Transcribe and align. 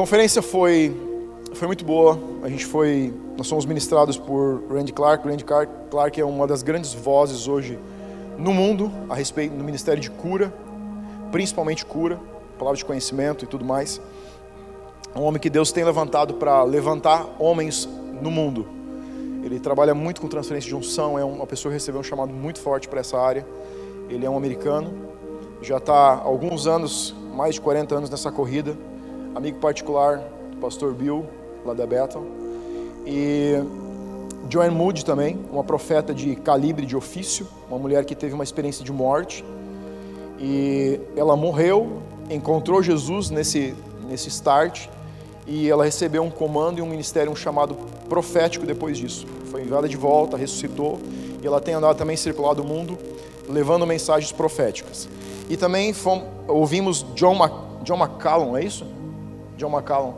conferência 0.00 0.40
foi, 0.40 0.96
foi 1.52 1.66
muito 1.66 1.84
boa. 1.84 2.18
A 2.42 2.48
gente 2.48 2.64
foi, 2.64 3.12
nós 3.36 3.46
somos 3.46 3.66
ministrados 3.66 4.16
por 4.16 4.62
Randy 4.70 4.94
Clark. 4.94 5.28
Randy 5.28 5.44
Clark 5.44 6.18
é 6.18 6.24
uma 6.24 6.46
das 6.46 6.62
grandes 6.62 6.94
vozes 6.94 7.46
hoje 7.46 7.78
no 8.38 8.54
mundo 8.54 8.90
a 9.10 9.14
respeito 9.14 9.54
do 9.54 9.62
ministério 9.62 10.00
de 10.00 10.10
cura, 10.10 10.54
principalmente 11.30 11.84
cura, 11.84 12.18
palavra 12.58 12.78
de 12.78 12.84
conhecimento 12.86 13.44
e 13.44 13.46
tudo 13.46 13.62
mais. 13.62 14.00
Um 15.14 15.20
homem 15.20 15.38
que 15.38 15.50
Deus 15.50 15.70
tem 15.70 15.84
levantado 15.84 16.32
para 16.32 16.62
levantar 16.62 17.26
homens 17.38 17.86
no 18.22 18.30
mundo. 18.30 18.66
Ele 19.44 19.60
trabalha 19.60 19.94
muito 19.94 20.22
com 20.22 20.28
transferência 20.28 20.68
de 20.68 20.74
unção, 20.74 21.18
é 21.18 21.24
uma 21.26 21.46
pessoa 21.46 21.70
que 21.72 21.74
recebeu 21.74 22.00
um 22.00 22.04
chamado 22.04 22.32
muito 22.32 22.58
forte 22.58 22.88
para 22.88 23.00
essa 23.00 23.18
área. 23.18 23.46
Ele 24.08 24.24
é 24.24 24.30
um 24.30 24.36
americano, 24.38 24.94
já 25.60 25.76
está 25.76 25.92
há 25.92 26.22
alguns 26.22 26.66
anos, 26.66 27.14
mais 27.34 27.56
de 27.56 27.60
40 27.60 27.94
anos 27.94 28.08
nessa 28.08 28.32
corrida, 28.32 28.74
amigo 29.34 29.58
particular 29.58 30.18
do 30.50 30.56
pastor 30.58 30.92
Bill, 30.92 31.26
lá 31.64 31.74
da 31.74 31.86
Bethel. 31.86 32.24
E 33.06 33.54
Joanne 34.48 34.74
Moody 34.74 35.04
também, 35.04 35.38
uma 35.52 35.64
profeta 35.64 36.12
de 36.12 36.34
calibre 36.36 36.84
de 36.84 36.96
ofício, 36.96 37.46
uma 37.68 37.78
mulher 37.78 38.04
que 38.04 38.14
teve 38.14 38.34
uma 38.34 38.44
experiência 38.44 38.84
de 38.84 38.92
morte. 38.92 39.44
E 40.38 41.00
ela 41.16 41.36
morreu, 41.36 42.02
encontrou 42.30 42.82
Jesus 42.82 43.30
nesse, 43.30 43.74
nesse 44.08 44.28
start 44.28 44.88
e 45.46 45.68
ela 45.68 45.84
recebeu 45.84 46.22
um 46.22 46.30
comando 46.30 46.78
e 46.78 46.82
um 46.82 46.86
ministério, 46.86 47.30
um 47.30 47.36
chamado 47.36 47.76
profético 48.08 48.66
depois 48.66 48.96
disso. 48.96 49.26
Foi 49.50 49.62
enviada 49.62 49.88
de 49.88 49.96
volta, 49.96 50.36
ressuscitou 50.36 50.98
e 51.42 51.46
ela 51.46 51.60
tem 51.60 51.74
andado 51.74 51.96
também 51.96 52.16
circulado 52.16 52.62
o 52.62 52.66
mundo 52.66 52.98
levando 53.48 53.86
mensagens 53.86 54.32
proféticas. 54.32 55.08
E 55.48 55.56
também 55.56 55.92
fomos, 55.92 56.24
ouvimos 56.46 57.04
John, 57.14 57.34
Mac, 57.34 57.52
John 57.82 57.96
McCallum, 57.96 58.56
é 58.56 58.64
isso? 58.64 58.86
John 59.60 59.70
McCallum. 59.70 60.14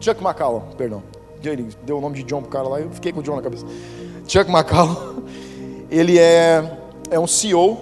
Chuck 0.00 0.22
McCallum, 0.22 0.60
perdão. 0.78 1.02
Ele 1.42 1.68
deu 1.82 1.98
o 1.98 2.00
nome 2.00 2.14
de 2.14 2.22
John 2.22 2.40
pro 2.40 2.50
cara 2.50 2.68
lá, 2.68 2.80
eu 2.80 2.90
fiquei 2.90 3.12
com 3.12 3.18
o 3.18 3.22
John 3.22 3.34
na 3.34 3.42
cabeça. 3.42 3.66
Chuck 4.28 4.48
McCallum, 4.48 5.24
ele 5.90 6.18
é, 6.20 6.78
é 7.10 7.18
um 7.18 7.26
CEO 7.26 7.78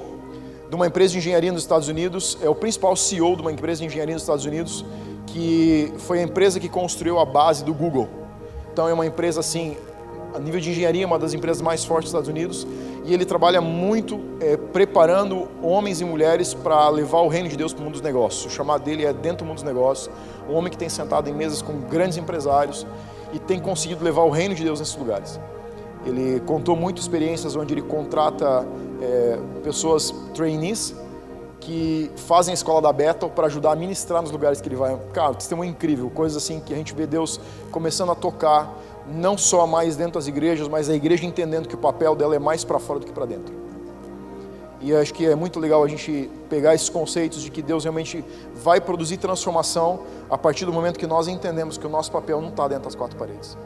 de 0.71 0.75
uma 0.75 0.87
empresa 0.87 1.13
de 1.13 1.19
engenharia 1.19 1.53
nos 1.53 1.61
Estados 1.61 1.89
Unidos, 1.89 2.39
é 2.43 2.49
o 2.49 2.55
principal 2.55 2.97
CEO 2.97 3.37
de 3.37 3.43
uma 3.43 3.53
empresa 3.53 3.81
de 3.81 3.87
engenharia 3.87 4.15
nos 4.15 4.23
Estados 4.23 4.47
Unidos, 4.47 4.83
que 5.27 5.93
foi 5.99 6.21
a 6.21 6.23
empresa 6.23 6.59
que 6.59 6.71
construiu 6.71 7.19
a 7.19 7.27
base 7.27 7.65
do 7.65 7.75
Google. 7.75 8.09
Então 8.73 8.89
é 8.89 8.93
uma 8.95 9.05
empresa 9.05 9.41
assim, 9.41 9.77
a 10.35 10.39
nível 10.39 10.59
de 10.59 10.71
engenharia, 10.71 11.07
uma 11.07 11.19
das 11.19 11.35
empresas 11.35 11.61
mais 11.61 11.85
fortes 11.85 12.11
dos 12.11 12.19
Estados 12.19 12.29
Unidos, 12.29 12.67
e 13.05 13.13
ele 13.13 13.25
trabalha 13.25 13.61
muito 13.61 14.19
é, 14.41 14.57
preparando 14.57 15.47
homens 15.63 16.01
e 16.01 16.05
mulheres 16.05 16.55
para 16.55 16.89
levar 16.89 17.21
o 17.21 17.29
reino 17.29 17.49
de 17.49 17.57
Deus 17.57 17.73
para 17.73 17.83
o 17.83 17.85
mundo 17.85 17.93
dos 17.93 18.03
negócios. 18.03 18.47
O 18.47 18.51
chamado 18.51 18.83
dele 18.83 19.05
é 19.05 19.13
dentro 19.13 19.39
do 19.39 19.45
mundo 19.45 19.57
dos 19.57 19.65
negócios, 19.65 20.11
um 20.49 20.55
homem 20.55 20.71
que 20.71 20.79
tem 20.79 20.89
sentado 20.89 21.29
em 21.29 21.35
mesas 21.35 21.61
com 21.61 21.81
grandes 21.81 22.17
empresários 22.17 22.87
e 23.33 23.39
tem 23.39 23.61
conseguido 23.61 24.03
levar 24.03 24.23
o 24.23 24.31
reino 24.31 24.55
de 24.55 24.65
Deus 24.65 24.81
nesses 24.81 24.97
lugares. 24.97 25.39
Ele 26.07 26.41
contou 26.41 26.75
muitas 26.77 27.05
experiências 27.05 27.57
onde 27.57 27.75
ele 27.75 27.83
contrata 27.83 28.67
é, 29.01 29.39
pessoas 29.63 30.15
trainees 30.35 30.95
que 31.61 32.11
fazem 32.17 32.53
a 32.53 32.55
escola 32.55 32.81
da 32.83 32.93
Bethel 32.93 33.31
para 33.31 33.47
ajudar 33.47 33.73
a 33.73 33.77
ministrar 33.77 34.21
nos 34.21 34.31
lugares 34.31 34.61
que 34.61 34.69
ele 34.69 34.77
vai. 34.77 34.99
Cara, 35.13 35.35
testemunho 35.35 35.71
incrível, 35.71 36.11
coisas 36.11 36.43
assim 36.43 36.61
que 36.61 36.75
a 36.75 36.77
gente 36.77 36.95
vê 36.95 37.07
Deus 37.07 37.41
começando 37.71 38.13
a 38.13 38.15
tocar, 38.15 38.71
não 39.07 39.37
só 39.37 39.67
mais 39.67 39.97
dentro 39.97 40.15
das 40.15 40.27
igrejas, 40.27 40.69
mas 40.69 40.89
a 40.89 40.95
igreja 40.95 41.25
entendendo 41.25 41.69
que 41.69 41.75
o 41.75 41.79
papel 41.79 42.15
dela 42.15 42.35
é 42.35 42.39
mais 42.39 42.65
para 42.65 42.79
fora 42.79 43.01
do 43.01 43.07
que 43.07 43.13
para 43.13 43.27
dentro. 43.27 43.55
E 44.81 44.95
acho 44.95 45.15
que 45.15 45.27
é 45.27 45.35
muito 45.35 45.59
legal 45.59 45.83
a 45.83 45.89
gente 45.89 46.31
pegar 46.51 46.75
esses 46.75 46.91
conceitos 46.91 47.41
de 47.41 47.51
que 47.51 47.63
Deus 47.63 47.85
realmente 47.85 48.23
vai 48.55 48.81
produzir 48.81 49.17
transformação 49.17 50.01
a 50.29 50.37
partir 50.37 50.67
do 50.67 50.73
momento 50.73 50.98
que 50.98 51.07
nós 51.07 51.27
entendemos 51.27 51.79
que 51.79 51.87
o 51.87 51.89
nosso 51.89 52.13
papel 52.13 52.41
não 52.41 52.51
está 52.51 52.69
dentro 52.69 52.85
das 52.85 52.95
quatro 52.95 53.17
paredes. 53.17 53.57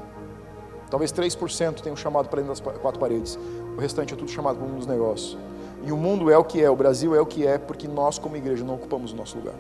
Talvez 0.89 1.13
3% 1.13 1.81
tenham 1.81 1.97
chamado 1.97 2.29
para 2.29 2.41
dentro 2.41 2.55
das 2.55 2.61
quatro 2.79 3.01
paredes, 3.01 3.39
o 3.77 3.81
restante 3.81 4.15
é 4.15 4.17
tudo 4.17 4.31
chamado 4.31 4.57
para 4.57 4.65
o 4.65 4.69
mundo 4.69 4.79
dos 4.79 4.87
negócios. 4.87 5.37
E 5.85 5.93
o 5.93 5.97
mundo 5.97 6.31
é 6.31 6.39
o 6.39 6.45
que 6.45 6.63
é, 6.63 6.71
o 6.71 6.77
Brasil 6.77 7.15
é 7.15 7.21
o 7.21 7.27
que 7.27 7.47
é, 7.47 7.59
porque 7.59 7.87
nós, 7.87 8.19
como 8.19 8.37
igreja, 8.37 8.65
não 8.65 8.75
ocupamos 8.75 9.13
o 9.13 9.17
nosso 9.17 9.39
lugar. 9.39 9.55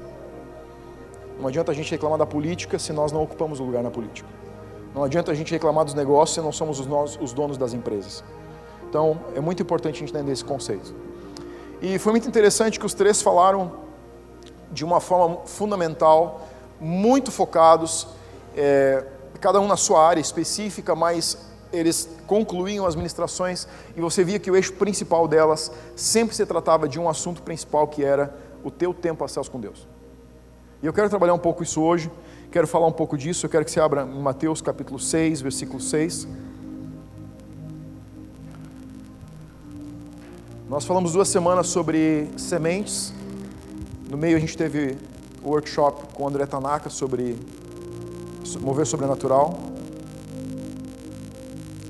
Não 1.41 1.49
adianta 1.49 1.71
a 1.71 1.75
gente 1.75 1.91
reclamar 1.91 2.19
da 2.19 2.27
política 2.27 2.79
se 2.79 2.93
nós 2.93 3.13
não 3.13 3.23
ocupamos 3.23 3.61
o 3.61 3.65
lugar 3.65 3.83
na 3.83 3.91
política. 3.91 4.29
Não 4.95 5.05
adianta 5.05 5.31
a 5.33 5.35
gente 5.35 5.53
reclamar 5.53 5.85
dos 5.85 5.95
negócios 5.95 6.35
se 6.35 6.41
não 6.41 6.53
somos 6.53 6.81
os, 6.81 6.87
nós, 6.87 7.19
os 7.21 7.33
donos 7.33 7.57
das 7.57 7.73
empresas. 7.73 8.25
Então, 8.89 9.21
é 9.35 9.41
muito 9.41 9.63
importante 9.63 9.97
a 9.97 9.99
gente 9.99 10.11
entender 10.11 10.33
esse 10.33 10.45
conceito. 10.45 10.95
E 11.81 11.99
foi 11.99 12.13
muito 12.13 12.27
interessante 12.27 12.79
que 12.79 12.87
os 12.87 12.95
três 12.95 13.23
falaram 13.23 13.73
de 14.73 14.85
uma 14.85 15.01
forma 15.01 15.39
fundamental, 15.47 16.49
muito 16.81 17.31
focados, 17.31 18.09
é, 18.57 19.05
cada 19.41 19.61
um 19.61 19.67
na 19.67 19.77
sua 19.77 20.05
área 20.07 20.21
específica, 20.21 20.95
mas 20.95 21.49
eles 21.73 22.09
concluíam 22.27 22.87
as 22.87 22.97
ministrações 22.97 23.67
e 23.97 24.01
você 24.01 24.25
via 24.25 24.39
que 24.39 24.51
o 24.51 24.57
eixo 24.57 24.73
principal 24.73 25.29
delas 25.29 25.71
sempre 25.95 26.35
se 26.35 26.45
tratava 26.47 26.89
de 26.89 26.99
um 26.99 27.09
assunto 27.09 27.43
principal 27.43 27.87
que 27.87 28.03
era 28.05 28.35
o 28.65 28.71
teu 28.71 28.93
tempo 28.95 29.25
a 29.25 29.29
céus 29.29 29.49
com 29.49 29.61
Deus. 29.61 29.87
E 30.83 30.87
eu 30.87 30.93
quero 30.93 31.09
trabalhar 31.09 31.35
um 31.35 31.39
pouco 31.39 31.63
isso 31.63 31.83
hoje, 31.83 32.11
quero 32.51 32.67
falar 32.67 32.87
um 32.87 32.93
pouco 32.93 33.17
disso, 33.17 33.45
eu 33.47 33.51
quero 33.51 33.65
que 33.65 33.71
você 33.71 33.81
abra 33.81 34.03
em 34.03 34.21
Mateus 34.21 34.63
capítulo 34.63 34.99
6, 34.99 35.43
versículo 35.43 35.81
6. 35.81 36.27
Nós 40.69 40.85
falamos 40.85 41.13
duas 41.13 41.29
semanas 41.29 41.69
sobre 41.69 42.29
sementes, 42.37 43.13
no 44.09 44.17
meio 44.17 44.37
a 44.37 44.41
gente 44.41 44.57
teve 44.57 44.97
o 45.43 45.51
workshop 45.51 46.15
com 46.15 46.25
o 46.25 46.29
André 46.29 46.47
Tanaka 46.47 46.91
sobre 46.91 47.37
mover 48.61 48.87
sobrenatural. 48.87 49.59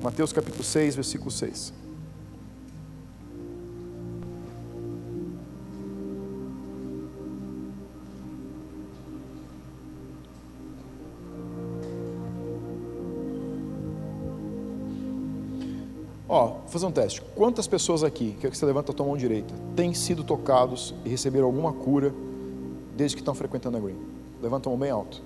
Mateus 0.02 0.32
capítulo 0.32 0.64
6, 0.64 0.96
versículo 0.96 1.30
6. 1.30 1.77
Ó, 16.28 16.46
vou 16.48 16.68
fazer 16.68 16.84
um 16.84 16.92
teste. 16.92 17.22
Quantas 17.34 17.66
pessoas 17.66 18.04
aqui, 18.04 18.36
quero 18.38 18.50
que 18.50 18.58
você 18.58 18.66
levanta 18.66 18.92
a 18.92 18.94
tua 18.94 19.06
mão 19.06 19.16
direita, 19.16 19.54
têm 19.74 19.94
sido 19.94 20.22
tocados 20.22 20.94
e 21.04 21.08
receberam 21.08 21.46
alguma 21.46 21.72
cura 21.72 22.12
desde 22.94 23.16
que 23.16 23.22
estão 23.22 23.34
frequentando 23.34 23.78
a 23.78 23.80
Green? 23.80 23.96
Levanta 24.42 24.68
a 24.68 24.70
mão 24.70 24.78
bem 24.78 24.90
alto. 24.90 25.22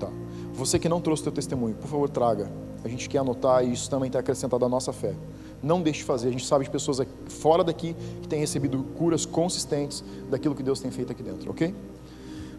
Tá. 0.00 0.08
Você 0.54 0.78
que 0.78 0.88
não 0.88 1.00
trouxe 1.00 1.20
o 1.22 1.24
teu 1.24 1.32
testemunho, 1.32 1.74
por 1.74 1.88
favor, 1.88 2.08
traga. 2.08 2.50
A 2.82 2.88
gente 2.88 3.08
quer 3.08 3.18
anotar 3.18 3.62
e 3.62 3.72
isso 3.72 3.90
também 3.90 4.06
está 4.06 4.20
acrescentado 4.20 4.64
à 4.64 4.68
nossa 4.68 4.92
fé. 4.92 5.14
Não 5.62 5.82
deixe 5.82 5.98
de 5.98 6.04
fazer. 6.04 6.28
A 6.28 6.30
gente 6.30 6.46
sabe 6.46 6.64
de 6.64 6.70
pessoas 6.70 7.00
fora 7.26 7.62
daqui 7.62 7.94
que 8.22 8.28
têm 8.28 8.40
recebido 8.40 8.82
curas 8.96 9.26
consistentes 9.26 10.02
daquilo 10.30 10.54
que 10.54 10.62
Deus 10.62 10.80
tem 10.80 10.90
feito 10.90 11.12
aqui 11.12 11.22
dentro, 11.22 11.50
ok? 11.50 11.74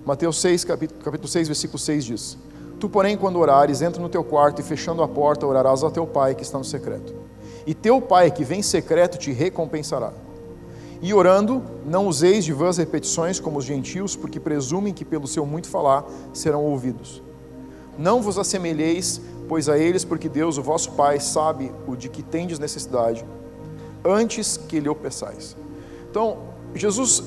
Mateus 0.06 0.40
6, 0.40 0.64
capítulo, 0.64 1.02
capítulo 1.02 1.28
6, 1.28 1.48
versículo 1.48 1.80
6 1.80 2.06
diz: 2.06 2.38
Tu, 2.80 2.88
porém, 2.88 3.18
quando 3.18 3.38
orares, 3.38 3.82
entra 3.82 4.02
no 4.02 4.08
teu 4.08 4.24
quarto 4.24 4.62
e 4.62 4.64
fechando 4.64 5.04
a 5.04 5.08
porta, 5.08 5.46
orarás 5.46 5.84
ao 5.84 5.92
teu 5.92 6.08
pai 6.08 6.34
que 6.34 6.44
está 6.44 6.58
no 6.58 6.64
secreto. 6.64 7.14
E 7.68 7.74
teu 7.74 8.02
pai 8.02 8.32
que 8.32 8.44
vem 8.44 8.60
em 8.60 8.64
secreto 8.64 9.18
te 9.18 9.32
recompensará. 9.32 10.14
E 11.02 11.14
orando, 11.14 11.62
não 11.86 12.08
useis 12.08 12.46
de 12.46 12.54
vãs 12.54 12.78
repetições 12.78 13.40
como 13.40 13.60
os 13.60 13.66
gentios, 13.66 14.16
porque 14.16 14.40
presumem 14.40 14.94
que 14.94 15.06
pelo 15.06 15.28
seu 15.28 15.46
muito 15.46 15.70
falar 15.70 16.06
serão 16.34 16.64
ouvidos. 16.66 17.22
Não 17.98 18.22
vos 18.22 18.38
assemelheis, 18.38 19.22
pois 19.48 19.68
a 19.68 19.78
eles, 19.78 20.06
porque 20.06 20.30
Deus, 20.30 20.58
o 20.58 20.64
vosso 20.64 20.94
Pai, 20.94 21.20
sabe 21.20 21.72
o 21.86 21.96
de 21.96 22.08
que 22.08 22.24
tendes 22.24 22.60
necessidade, 22.60 23.26
antes 24.06 24.56
que 24.56 24.80
lhe 24.80 24.88
o 24.88 24.96
peçais. 24.96 25.56
Então, 26.10 26.38
Jesus 26.74 27.24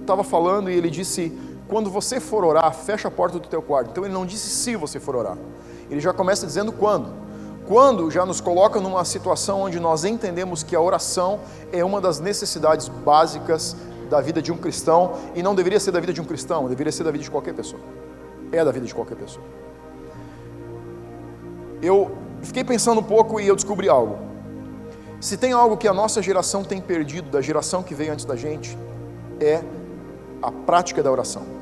estava 0.00 0.22
falando 0.22 0.70
e 0.70 0.74
ele 0.74 0.90
disse: 0.90 1.32
quando 1.68 1.90
você 1.90 2.20
for 2.20 2.44
orar, 2.44 2.72
fecha 2.74 3.08
a 3.08 3.10
porta 3.10 3.38
do 3.38 3.48
teu 3.48 3.62
quarto. 3.62 3.90
Então 3.90 4.04
ele 4.04 4.14
não 4.14 4.24
disse 4.24 4.48
se 4.48 4.76
você 4.76 5.00
for 5.00 5.16
orar. 5.16 5.36
Ele 5.90 6.00
já 6.00 6.12
começa 6.12 6.46
dizendo 6.46 6.72
quando. 6.72 7.08
Quando 7.66 8.10
já 8.10 8.24
nos 8.24 8.40
coloca 8.40 8.80
numa 8.80 9.04
situação 9.04 9.62
onde 9.62 9.80
nós 9.80 10.04
entendemos 10.04 10.62
que 10.62 10.76
a 10.76 10.80
oração 10.80 11.40
é 11.72 11.84
uma 11.84 12.00
das 12.00 12.20
necessidades 12.20 12.88
básicas 12.88 13.76
da 14.08 14.20
vida 14.20 14.40
de 14.40 14.52
um 14.52 14.56
cristão 14.56 15.14
e 15.34 15.42
não 15.42 15.54
deveria 15.54 15.80
ser 15.80 15.90
da 15.90 15.98
vida 15.98 16.12
de 16.12 16.20
um 16.20 16.24
cristão, 16.24 16.68
deveria 16.68 16.92
ser 16.92 17.02
da 17.02 17.10
vida 17.10 17.24
de 17.24 17.30
qualquer 17.30 17.54
pessoa 17.54 17.80
é 18.52 18.64
da 18.64 18.70
vida 18.70 18.86
de 18.86 18.94
qualquer 18.94 19.16
pessoa. 19.16 19.44
Eu 21.82 22.16
fiquei 22.42 22.64
pensando 22.64 23.00
um 23.00 23.04
pouco 23.04 23.40
e 23.40 23.46
eu 23.46 23.54
descobri 23.54 23.88
algo. 23.88 24.18
Se 25.20 25.36
tem 25.36 25.52
algo 25.52 25.76
que 25.76 25.88
a 25.88 25.94
nossa 25.94 26.22
geração 26.22 26.62
tem 26.62 26.80
perdido 26.80 27.30
da 27.30 27.40
geração 27.40 27.82
que 27.82 27.94
veio 27.94 28.12
antes 28.12 28.24
da 28.24 28.36
gente, 28.36 28.76
é 29.40 29.62
a 30.42 30.50
prática 30.50 31.02
da 31.02 31.10
oração. 31.10 31.55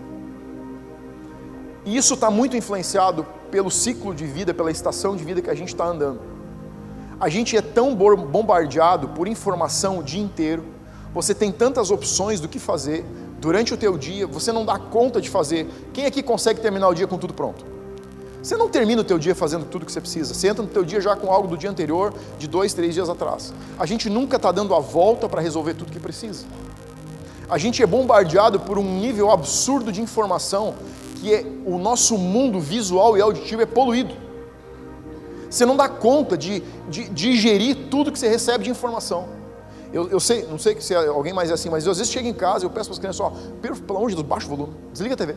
E 1.84 1.96
isso 1.96 2.14
está 2.14 2.30
muito 2.30 2.56
influenciado 2.56 3.26
pelo 3.50 3.70
ciclo 3.70 4.14
de 4.14 4.24
vida, 4.26 4.54
pela 4.54 4.70
estação 4.70 5.16
de 5.16 5.24
vida 5.24 5.42
que 5.42 5.50
a 5.50 5.54
gente 5.54 5.68
está 5.68 5.84
andando. 5.84 6.20
A 7.20 7.28
gente 7.28 7.56
é 7.56 7.62
tão 7.62 7.94
bombardeado 7.94 9.08
por 9.08 9.28
informação 9.28 9.98
o 9.98 10.02
dia 10.02 10.22
inteiro, 10.22 10.64
você 11.14 11.32
tem 11.32 11.52
tantas 11.52 11.90
opções 11.90 12.40
do 12.40 12.48
que 12.48 12.58
fazer, 12.58 13.04
durante 13.38 13.72
o 13.72 13.76
teu 13.76 13.96
dia, 13.96 14.26
você 14.26 14.50
não 14.50 14.64
dá 14.64 14.78
conta 14.78 15.20
de 15.20 15.30
fazer. 15.30 15.68
Quem 15.92 16.06
aqui 16.06 16.22
consegue 16.22 16.60
terminar 16.60 16.88
o 16.88 16.94
dia 16.94 17.06
com 17.06 17.16
tudo 17.16 17.32
pronto? 17.32 17.64
Você 18.42 18.56
não 18.56 18.68
termina 18.68 19.00
o 19.00 19.04
teu 19.04 19.18
dia 19.18 19.34
fazendo 19.34 19.64
tudo 19.64 19.86
que 19.86 19.92
você 19.92 20.00
precisa. 20.00 20.34
Você 20.34 20.48
entra 20.48 20.62
no 20.62 20.68
teu 20.68 20.84
dia 20.84 21.00
já 21.00 21.14
com 21.14 21.30
algo 21.30 21.46
do 21.48 21.56
dia 21.56 21.70
anterior, 21.70 22.12
de 22.38 22.48
dois, 22.48 22.74
três 22.74 22.92
dias 22.92 23.08
atrás. 23.08 23.54
A 23.78 23.86
gente 23.86 24.10
nunca 24.10 24.36
está 24.36 24.50
dando 24.50 24.74
a 24.74 24.80
volta 24.80 25.28
para 25.28 25.40
resolver 25.40 25.74
tudo 25.74 25.92
que 25.92 26.00
precisa. 26.00 26.44
A 27.48 27.58
gente 27.58 27.82
é 27.82 27.86
bombardeado 27.86 28.58
por 28.60 28.76
um 28.78 28.98
nível 28.98 29.30
absurdo 29.30 29.92
de 29.92 30.02
informação 30.02 30.74
que 31.20 31.34
é, 31.34 31.44
o 31.64 31.78
nosso 31.78 32.18
mundo 32.18 32.60
visual 32.60 33.16
e 33.16 33.20
auditivo 33.20 33.62
é 33.62 33.66
poluído. 33.66 34.14
Você 35.48 35.64
não 35.64 35.76
dá 35.76 35.88
conta 35.88 36.36
de, 36.36 36.60
de, 36.88 37.04
de 37.04 37.08
digerir 37.10 37.88
tudo 37.90 38.10
que 38.10 38.18
você 38.18 38.28
recebe 38.28 38.64
de 38.64 38.70
informação. 38.70 39.28
Eu, 39.92 40.08
eu, 40.08 40.18
sei, 40.18 40.44
não 40.46 40.58
sei 40.58 40.80
se 40.80 40.92
alguém 40.94 41.32
mais 41.32 41.50
é 41.50 41.54
assim, 41.54 41.70
mas 41.70 41.86
eu, 41.86 41.92
às 41.92 41.98
vezes 41.98 42.12
chego 42.12 42.26
em 42.26 42.34
casa 42.34 42.64
e 42.64 42.66
eu 42.66 42.70
peço 42.70 42.88
para 42.88 42.94
as 42.94 42.98
crianças, 42.98 43.20
ó, 43.20 43.32
pelo 43.62 43.96
amor 43.96 44.08
de 44.10 44.16
Deus, 44.16 44.26
baixa 44.26 44.46
o 44.46 44.48
volume, 44.50 44.74
desliga 44.92 45.14
a 45.14 45.16
TV. 45.16 45.36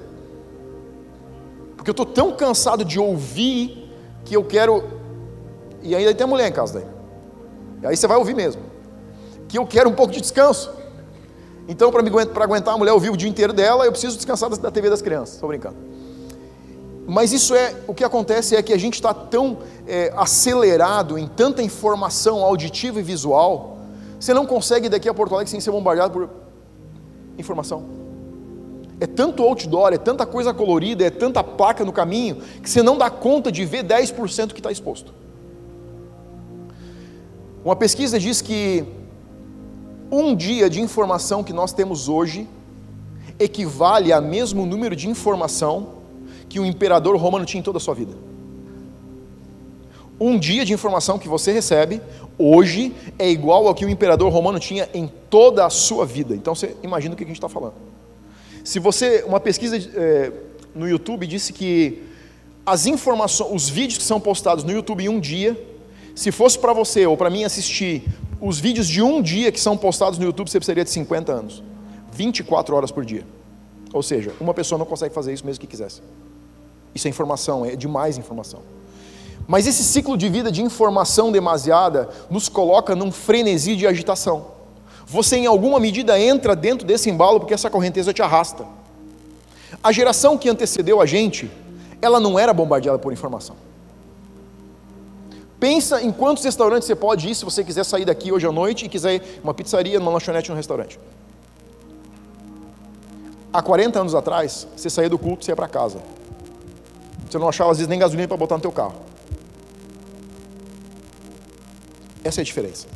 Porque 1.76 1.92
eu 1.92 1.92
estou 1.92 2.06
tão 2.06 2.36
cansado 2.36 2.84
de 2.84 3.00
ouvir 3.00 3.88
que 4.26 4.36
eu 4.36 4.44
quero. 4.44 4.84
E 5.84 5.96
ainda 5.96 6.14
tem 6.14 6.26
a 6.26 6.28
mulher 6.28 6.48
em 6.48 6.52
casa 6.52 6.80
daí. 6.80 6.88
E 7.84 7.88
aí 7.88 7.96
você 7.96 8.08
vai 8.08 8.18
ouvir 8.18 8.36
mesmo. 8.36 8.62
Que 9.48 9.58
eu 9.58 9.66
quero 9.66 9.90
um 9.90 9.94
pouco 9.94 10.12
de 10.12 10.20
descanso. 10.20 10.72
Então, 11.68 11.92
para 11.92 12.44
aguentar 12.44 12.74
a 12.74 12.78
mulher 12.78 12.94
ouvir 12.94 13.10
o 13.10 13.18
dia 13.18 13.30
inteiro 13.30 13.52
dela, 13.52 13.86
eu 13.86 13.92
preciso 13.92 14.16
descansar 14.16 14.50
da 14.50 14.72
TV 14.72 14.90
das 14.90 15.02
crianças. 15.02 15.36
Estou 15.36 15.50
brincando. 15.50 15.76
Mas 17.06 17.32
isso 17.32 17.56
é, 17.56 17.74
o 17.88 17.94
que 17.94 18.04
acontece 18.04 18.56
é 18.56 18.62
que 18.62 18.74
a 18.74 18.78
gente 18.78 18.96
está 18.96 19.14
tão 19.14 19.60
é, 19.88 20.12
acelerado 20.16 21.18
em 21.18 21.28
tanta 21.28 21.62
informação 21.62 22.44
auditiva 22.44 23.00
e 23.00 23.04
visual, 23.04 23.78
você 24.20 24.34
não 24.34 24.46
consegue 24.46 24.90
daqui 24.90 25.08
a 25.08 25.14
Porto 25.14 25.34
Alegre 25.34 25.50
sem 25.50 25.60
ser 25.60 25.72
bombardeado 25.72 26.14
por 26.14 26.30
informação. 27.38 27.86
É 29.00 29.06
tanto 29.06 29.44
outdoor, 29.44 29.94
é 29.94 29.98
tanta 29.98 30.26
coisa 30.26 30.54
colorida, 30.54 31.06
é 31.06 31.10
tanta 31.10 31.44
placa 31.44 31.86
no 31.86 31.94
caminho, 31.94 32.38
que 32.62 32.70
você 32.70 32.82
não 32.82 32.98
dá 32.98 33.10
conta 33.10 33.52
de 33.52 33.64
ver 33.64 33.84
10% 33.84 34.54
que 34.54 34.60
está 34.60 34.72
exposto. 34.72 35.14
Uma 37.64 37.76
pesquisa 37.76 38.20
diz 38.20 38.42
que 38.42 38.86
um 40.12 40.36
dia 40.36 40.70
de 40.70 40.82
informação 40.82 41.44
que 41.44 41.54
nós 41.54 41.74
temos 41.74 42.08
hoje 42.08 42.48
equivale 43.40 44.12
ao 44.12 44.22
mesmo 44.22 44.66
número 44.66 44.96
de 44.96 45.08
informação 45.08 45.96
que 46.50 46.60
o 46.60 46.66
imperador 46.66 47.16
romano 47.18 47.46
tinha 47.46 47.60
em 47.60 47.64
toda 47.64 47.78
a 47.78 47.82
sua 47.82 47.94
vida. 47.94 48.14
Um 50.20 50.40
dia 50.40 50.66
de 50.66 50.74
informação 50.74 51.20
que 51.20 51.28
você 51.28 51.52
recebe 51.52 52.02
hoje 52.40 52.94
é 53.20 53.30
igual 53.30 53.68
ao 53.68 53.76
que 53.76 53.86
o 53.86 53.90
imperador 53.90 54.32
romano 54.32 54.60
tinha 54.60 54.90
em 54.94 55.12
toda 55.30 55.66
a 55.66 55.70
sua 55.70 56.06
vida. 56.06 56.36
Então 56.36 56.56
você 56.56 56.76
imagina 56.82 57.14
o 57.14 57.18
que 57.18 57.24
a 57.24 57.28
gente 57.28 57.38
está 57.38 57.50
falando. 57.50 57.76
Se 58.64 58.80
você, 58.80 59.24
uma 59.28 59.40
pesquisa 59.40 59.78
é, 59.78 60.32
no 60.74 60.90
YouTube 60.90 61.28
disse 61.28 61.54
que 61.54 62.04
as 62.66 62.86
informações, 62.86 63.54
os 63.54 63.70
vídeos 63.70 63.98
que 64.00 64.04
são 64.04 64.20
postados 64.20 64.64
no 64.64 64.72
YouTube 64.72 65.04
em 65.04 65.10
um 65.10 65.20
dia, 65.20 65.56
se 66.16 66.32
fosse 66.32 66.58
para 66.58 66.74
você 66.74 67.06
ou 67.06 67.16
para 67.16 67.30
mim 67.30 67.44
assistir 67.44 68.04
os 68.40 68.60
vídeos 68.60 68.88
de 68.88 69.02
um 69.02 69.22
dia 69.22 69.52
que 69.52 69.60
são 69.60 69.76
postados 69.76 70.20
no 70.20 70.26
YouTube, 70.26 70.50
você 70.50 70.60
precisaria 70.60 70.84
de 70.84 70.90
50 70.90 71.32
anos. 71.32 71.64
24 72.12 72.76
horas 72.76 72.92
por 72.92 73.04
dia. 73.04 73.26
Ou 73.94 74.04
seja, 74.04 74.34
uma 74.40 74.54
pessoa 74.54 74.78
não 74.78 74.86
consegue 74.86 75.14
fazer 75.14 75.34
isso 75.34 75.46
mesmo 75.46 75.62
que 75.62 75.68
quisesse. 75.68 76.02
Isso 76.94 77.08
é 77.08 77.10
informação, 77.10 77.66
é 77.66 77.76
demais 77.76 78.18
informação. 78.18 78.62
Mas 79.48 79.66
esse 79.66 79.84
ciclo 79.84 80.18
de 80.18 80.28
vida 80.28 80.52
de 80.52 80.62
informação 80.62 81.32
demasiada 81.32 82.10
nos 82.30 82.50
coloca 82.50 82.96
num 82.96 83.12
frenesi 83.12 83.76
de 83.76 83.88
agitação. 83.88 84.48
Você, 85.06 85.38
em 85.38 85.46
alguma 85.46 85.80
medida, 85.80 86.20
entra 86.20 86.56
dentro 86.56 86.86
desse 86.86 87.10
embalo 87.10 87.40
porque 87.40 87.54
essa 87.54 87.70
correnteza 87.70 88.14
te 88.14 88.22
arrasta. 88.22 88.66
A 89.82 89.92
geração 89.92 90.38
que 90.38 90.50
antecedeu 90.50 91.00
a 91.00 91.06
gente, 91.06 91.50
ela 92.02 92.20
não 92.20 92.38
era 92.38 92.54
bombardeada 92.54 93.00
por 93.00 93.14
informação. 93.14 93.56
Pensa 95.60 96.02
em 96.02 96.12
quantos 96.12 96.44
restaurantes 96.44 96.88
você 96.88 96.96
pode 96.96 97.30
ir 97.30 97.36
se 97.36 97.44
você 97.44 97.64
quiser 97.64 97.84
sair 97.84 98.06
daqui 98.06 98.32
hoje 98.32 98.46
à 98.46 98.52
noite 98.52 98.86
e 98.86 98.90
quiser 98.90 99.16
ir 99.16 99.42
uma 99.44 99.54
pizzaria, 99.54 100.00
numa 100.00 100.12
lanchonete, 100.12 100.50
num 100.50 100.56
restaurante. 100.56 101.00
Há 103.52 103.62
40 103.62 104.00
anos 104.00 104.14
atrás, 104.14 104.68
você 104.76 104.90
saía 104.90 105.10
do 105.10 105.18
culto 105.18 105.48
e 105.48 105.50
ia 105.50 105.56
para 105.56 105.68
casa. 105.68 106.00
Você 107.28 107.40
não 107.40 107.50
achava 107.50 107.72
às 107.72 107.78
vezes 107.78 107.90
nem 107.90 107.98
gasolina 107.98 108.28
para 108.28 108.38
botar 108.38 108.56
no 108.56 108.62
teu 108.62 108.72
carro. 108.72 108.96
Essa 112.24 112.42
é 112.42 112.44
a 112.44 112.46
diferença. 112.46 112.88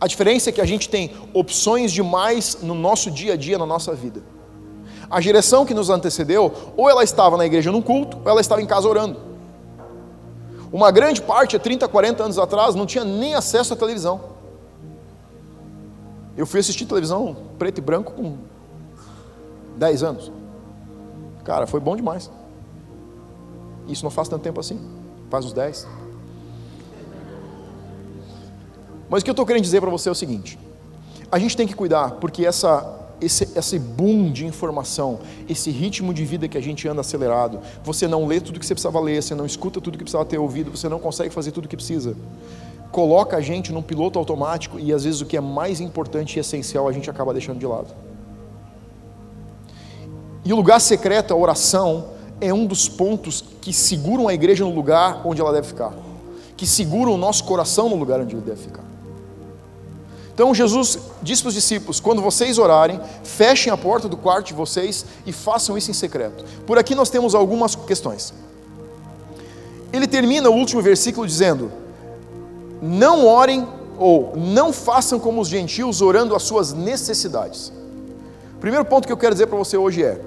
A 0.00 0.06
diferença 0.08 0.50
é 0.50 0.52
que 0.52 0.60
a 0.60 0.66
gente 0.66 0.88
tem 0.88 1.12
opções 1.32 1.92
demais 1.92 2.58
no 2.62 2.74
nosso 2.74 3.10
dia 3.10 3.34
a 3.34 3.36
dia, 3.36 3.56
na 3.56 3.66
nossa 3.66 3.94
vida. 3.94 4.20
A 5.08 5.20
geração 5.20 5.64
que 5.64 5.72
nos 5.72 5.90
antecedeu, 5.90 6.52
ou 6.76 6.90
ela 6.90 7.04
estava 7.04 7.36
na 7.36 7.46
igreja 7.46 7.70
num 7.70 7.82
culto, 7.82 8.18
ou 8.24 8.28
ela 8.28 8.40
estava 8.40 8.60
em 8.60 8.66
casa 8.66 8.88
orando. 8.88 9.31
Uma 10.72 10.90
grande 10.90 11.20
parte, 11.20 11.54
há 11.54 11.58
30, 11.58 11.86
40 11.86 12.22
anos 12.24 12.38
atrás, 12.38 12.74
não 12.74 12.86
tinha 12.86 13.04
nem 13.04 13.34
acesso 13.34 13.74
à 13.74 13.76
televisão. 13.76 14.20
Eu 16.34 16.46
fui 16.46 16.60
assistir 16.60 16.86
televisão 16.86 17.36
preto 17.58 17.78
e 17.78 17.80
branco 17.82 18.12
com 18.12 18.38
10 19.76 20.02
anos. 20.02 20.32
Cara, 21.44 21.66
foi 21.66 21.78
bom 21.78 21.94
demais. 21.94 22.30
Isso 23.86 24.02
não 24.02 24.10
faz 24.10 24.28
tanto 24.28 24.42
tempo 24.42 24.60
assim. 24.60 24.80
Faz 25.28 25.44
uns 25.44 25.52
10. 25.52 25.86
Mas 29.10 29.20
o 29.20 29.24
que 29.24 29.30
eu 29.30 29.32
estou 29.32 29.44
querendo 29.44 29.62
dizer 29.62 29.82
para 29.82 29.90
você 29.90 30.08
é 30.08 30.12
o 30.12 30.14
seguinte: 30.14 30.58
a 31.30 31.38
gente 31.38 31.54
tem 31.54 31.66
que 31.66 31.74
cuidar, 31.74 32.12
porque 32.12 32.46
essa 32.46 33.01
esse, 33.22 33.48
esse 33.56 33.78
boom 33.78 34.30
de 34.30 34.44
informação, 34.44 35.20
esse 35.48 35.70
ritmo 35.70 36.12
de 36.12 36.24
vida 36.24 36.48
que 36.48 36.58
a 36.58 36.60
gente 36.60 36.86
anda 36.88 37.00
acelerado, 37.00 37.60
você 37.84 38.08
não 38.08 38.26
lê 38.26 38.40
tudo 38.40 38.58
que 38.58 38.66
você 38.66 38.74
precisava 38.74 39.00
ler, 39.00 39.22
você 39.22 39.34
não 39.34 39.46
escuta 39.46 39.80
tudo 39.80 39.96
que 39.96 40.04
precisava 40.04 40.24
ter 40.24 40.38
ouvido, 40.38 40.70
você 40.70 40.88
não 40.88 40.98
consegue 40.98 41.30
fazer 41.30 41.52
tudo 41.52 41.68
que 41.68 41.76
precisa. 41.76 42.16
Coloca 42.90 43.36
a 43.36 43.40
gente 43.40 43.72
num 43.72 43.82
piloto 43.82 44.18
automático 44.18 44.78
e 44.78 44.92
às 44.92 45.04
vezes 45.04 45.20
o 45.20 45.26
que 45.26 45.36
é 45.36 45.40
mais 45.40 45.80
importante 45.80 46.36
e 46.36 46.40
essencial 46.40 46.88
a 46.88 46.92
gente 46.92 47.08
acaba 47.08 47.32
deixando 47.32 47.58
de 47.58 47.66
lado. 47.66 47.88
E 50.44 50.52
o 50.52 50.56
lugar 50.56 50.80
secreto, 50.80 51.32
a 51.32 51.36
oração, 51.36 52.06
é 52.40 52.52
um 52.52 52.66
dos 52.66 52.88
pontos 52.88 53.44
que 53.60 53.72
seguram 53.72 54.26
a 54.26 54.34
igreja 54.34 54.64
no 54.64 54.74
lugar 54.74 55.22
onde 55.24 55.40
ela 55.40 55.52
deve 55.52 55.68
ficar, 55.68 55.94
que 56.56 56.66
seguram 56.66 57.14
o 57.14 57.16
nosso 57.16 57.44
coração 57.44 57.88
no 57.88 57.96
lugar 57.96 58.20
onde 58.20 58.34
ele 58.34 58.42
deve 58.42 58.60
ficar. 58.60 58.91
Então 60.34 60.54
Jesus 60.54 60.98
disse 61.22 61.42
para 61.42 61.48
os 61.48 61.54
discípulos: 61.54 62.00
quando 62.00 62.22
vocês 62.22 62.58
orarem, 62.58 63.00
fechem 63.22 63.72
a 63.72 63.76
porta 63.76 64.08
do 64.08 64.16
quarto 64.16 64.46
de 64.46 64.54
vocês 64.54 65.04
e 65.26 65.32
façam 65.32 65.76
isso 65.76 65.90
em 65.90 65.94
secreto. 65.94 66.44
Por 66.66 66.78
aqui 66.78 66.94
nós 66.94 67.10
temos 67.10 67.34
algumas 67.34 67.74
questões. 67.74 68.32
Ele 69.92 70.06
termina 70.06 70.48
o 70.48 70.54
último 70.54 70.80
versículo 70.80 71.26
dizendo: 71.26 71.70
Não 72.80 73.26
orem 73.26 73.68
ou 73.98 74.32
não 74.36 74.72
façam 74.72 75.20
como 75.20 75.40
os 75.40 75.48
gentios 75.48 76.00
orando 76.00 76.34
as 76.34 76.42
suas 76.42 76.72
necessidades. 76.72 77.72
Primeiro 78.58 78.84
ponto 78.84 79.06
que 79.06 79.12
eu 79.12 79.16
quero 79.16 79.34
dizer 79.34 79.48
para 79.48 79.58
você 79.58 79.76
hoje 79.76 80.02
é: 80.02 80.18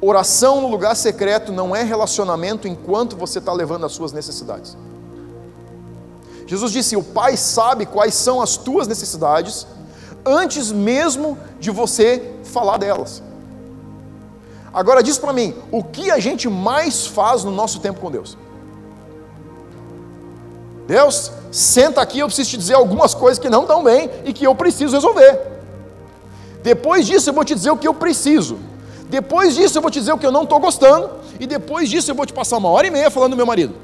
oração 0.00 0.60
no 0.60 0.68
lugar 0.68 0.94
secreto 0.94 1.50
não 1.50 1.74
é 1.74 1.82
relacionamento 1.82 2.68
enquanto 2.68 3.16
você 3.16 3.38
está 3.38 3.52
levando 3.52 3.86
as 3.86 3.92
suas 3.92 4.12
necessidades. 4.12 4.76
Jesus 6.46 6.72
disse: 6.72 6.96
O 6.96 7.02
Pai 7.02 7.36
sabe 7.36 7.86
quais 7.86 8.14
são 8.14 8.40
as 8.40 8.56
tuas 8.56 8.86
necessidades 8.86 9.66
antes 10.24 10.70
mesmo 10.70 11.38
de 11.58 11.70
você 11.70 12.32
falar 12.44 12.78
delas. 12.78 13.22
Agora 14.72 15.02
diz 15.02 15.18
para 15.18 15.32
mim, 15.32 15.54
o 15.70 15.82
que 15.82 16.10
a 16.10 16.18
gente 16.18 16.48
mais 16.48 17.06
faz 17.06 17.44
no 17.44 17.50
nosso 17.50 17.80
tempo 17.80 18.00
com 18.00 18.10
Deus? 18.10 18.38
Deus, 20.86 21.30
senta 21.50 22.00
aqui, 22.00 22.20
eu 22.20 22.26
preciso 22.26 22.50
te 22.50 22.56
dizer 22.56 22.74
algumas 22.74 23.14
coisas 23.14 23.38
que 23.38 23.50
não 23.50 23.62
estão 23.62 23.82
bem 23.84 24.10
e 24.24 24.32
que 24.32 24.46
eu 24.46 24.54
preciso 24.54 24.94
resolver. 24.94 25.38
Depois 26.62 27.06
disso 27.06 27.28
eu 27.30 27.34
vou 27.34 27.44
te 27.44 27.54
dizer 27.54 27.70
o 27.70 27.76
que 27.76 27.86
eu 27.86 27.94
preciso. 27.94 28.58
Depois 29.08 29.54
disso 29.54 29.76
eu 29.76 29.82
vou 29.82 29.90
te 29.90 29.98
dizer 29.98 30.12
o 30.12 30.18
que 30.18 30.26
eu 30.26 30.32
não 30.32 30.44
estou 30.44 30.58
gostando. 30.58 31.10
E 31.38 31.46
depois 31.46 31.90
disso 31.90 32.10
eu 32.10 32.14
vou 32.14 32.24
te 32.24 32.32
passar 32.32 32.56
uma 32.56 32.70
hora 32.70 32.86
e 32.86 32.90
meia 32.90 33.10
falando 33.10 33.32
do 33.32 33.36
meu 33.36 33.46
marido. 33.46 33.74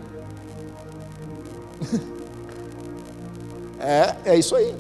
É, 3.80 4.32
é 4.32 4.38
isso 4.38 4.56
aí. 4.56 4.75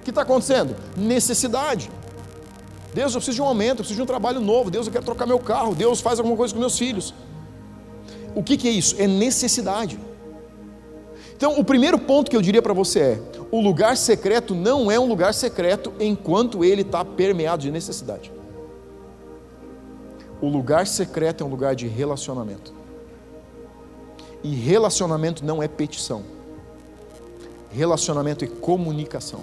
O 0.00 0.04
que 0.04 0.10
está 0.10 0.22
acontecendo? 0.22 0.74
Necessidade. 0.96 1.90
Deus, 2.94 3.14
eu 3.14 3.20
preciso 3.20 3.36
de 3.36 3.42
um 3.42 3.46
aumento, 3.46 3.70
eu 3.70 3.76
preciso 3.76 3.96
de 3.96 4.02
um 4.02 4.06
trabalho 4.06 4.40
novo. 4.40 4.70
Deus, 4.70 4.86
eu 4.86 4.92
quero 4.92 5.04
trocar 5.04 5.26
meu 5.26 5.38
carro. 5.38 5.74
Deus, 5.74 6.00
faz 6.00 6.18
alguma 6.18 6.36
coisa 6.36 6.52
com 6.52 6.60
meus 6.60 6.78
filhos. 6.78 7.14
O 8.34 8.42
que, 8.42 8.56
que 8.56 8.68
é 8.68 8.70
isso? 8.70 8.96
É 8.98 9.06
necessidade. 9.06 9.98
Então, 11.36 11.58
o 11.58 11.64
primeiro 11.64 11.98
ponto 11.98 12.30
que 12.30 12.36
eu 12.36 12.42
diria 12.42 12.62
para 12.62 12.72
você 12.72 13.00
é: 13.00 13.22
o 13.50 13.60
lugar 13.60 13.96
secreto 13.96 14.54
não 14.54 14.90
é 14.90 14.98
um 14.98 15.06
lugar 15.06 15.34
secreto 15.34 15.92
enquanto 16.00 16.64
ele 16.64 16.82
está 16.82 17.04
permeado 17.04 17.62
de 17.62 17.70
necessidade. 17.70 18.32
O 20.40 20.48
lugar 20.48 20.86
secreto 20.86 21.44
é 21.44 21.46
um 21.46 21.50
lugar 21.50 21.74
de 21.74 21.86
relacionamento. 21.86 22.74
E 24.42 24.54
relacionamento 24.54 25.44
não 25.44 25.62
é 25.62 25.68
petição 25.68 26.41
relacionamento 27.72 28.44
e 28.44 28.48
comunicação. 28.48 29.40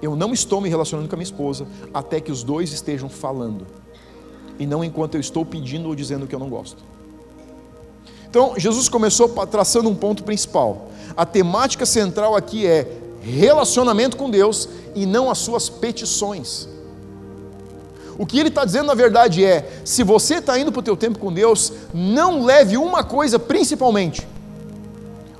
eu 0.00 0.16
não 0.16 0.32
estou 0.32 0.60
me 0.60 0.68
relacionando 0.68 1.08
com 1.08 1.14
a 1.14 1.18
minha 1.18 1.24
esposa 1.24 1.66
até 1.94 2.20
que 2.20 2.32
os 2.32 2.42
dois 2.42 2.72
estejam 2.72 3.08
falando, 3.08 3.66
e 4.58 4.66
não 4.66 4.82
enquanto 4.82 5.14
eu 5.14 5.20
estou 5.20 5.44
pedindo 5.44 5.88
ou 5.88 5.94
dizendo 5.94 6.26
que 6.26 6.34
eu 6.34 6.38
não 6.38 6.48
gosto. 6.48 6.82
Então, 8.28 8.54
Jesus 8.56 8.88
começou 8.88 9.28
traçando 9.46 9.88
um 9.90 9.94
ponto 9.94 10.24
principal. 10.24 10.88
A 11.14 11.26
temática 11.26 11.84
central 11.84 12.34
aqui 12.34 12.66
é 12.66 12.98
relacionamento 13.20 14.16
com 14.16 14.30
Deus 14.30 14.68
e 14.94 15.04
não 15.06 15.30
as 15.30 15.38
suas 15.38 15.68
petições. 15.68 16.66
O 18.18 18.26
que 18.26 18.38
ele 18.38 18.48
está 18.48 18.64
dizendo 18.64 18.86
na 18.86 18.94
verdade 18.94 19.44
é: 19.44 19.70
se 19.84 20.02
você 20.02 20.36
está 20.36 20.58
indo 20.58 20.72
para 20.72 20.80
o 20.80 20.82
teu 20.82 20.96
tempo 20.96 21.18
com 21.18 21.32
Deus, 21.32 21.72
não 21.92 22.44
leve 22.44 22.76
uma 22.76 23.04
coisa 23.04 23.38
principalmente. 23.38 24.26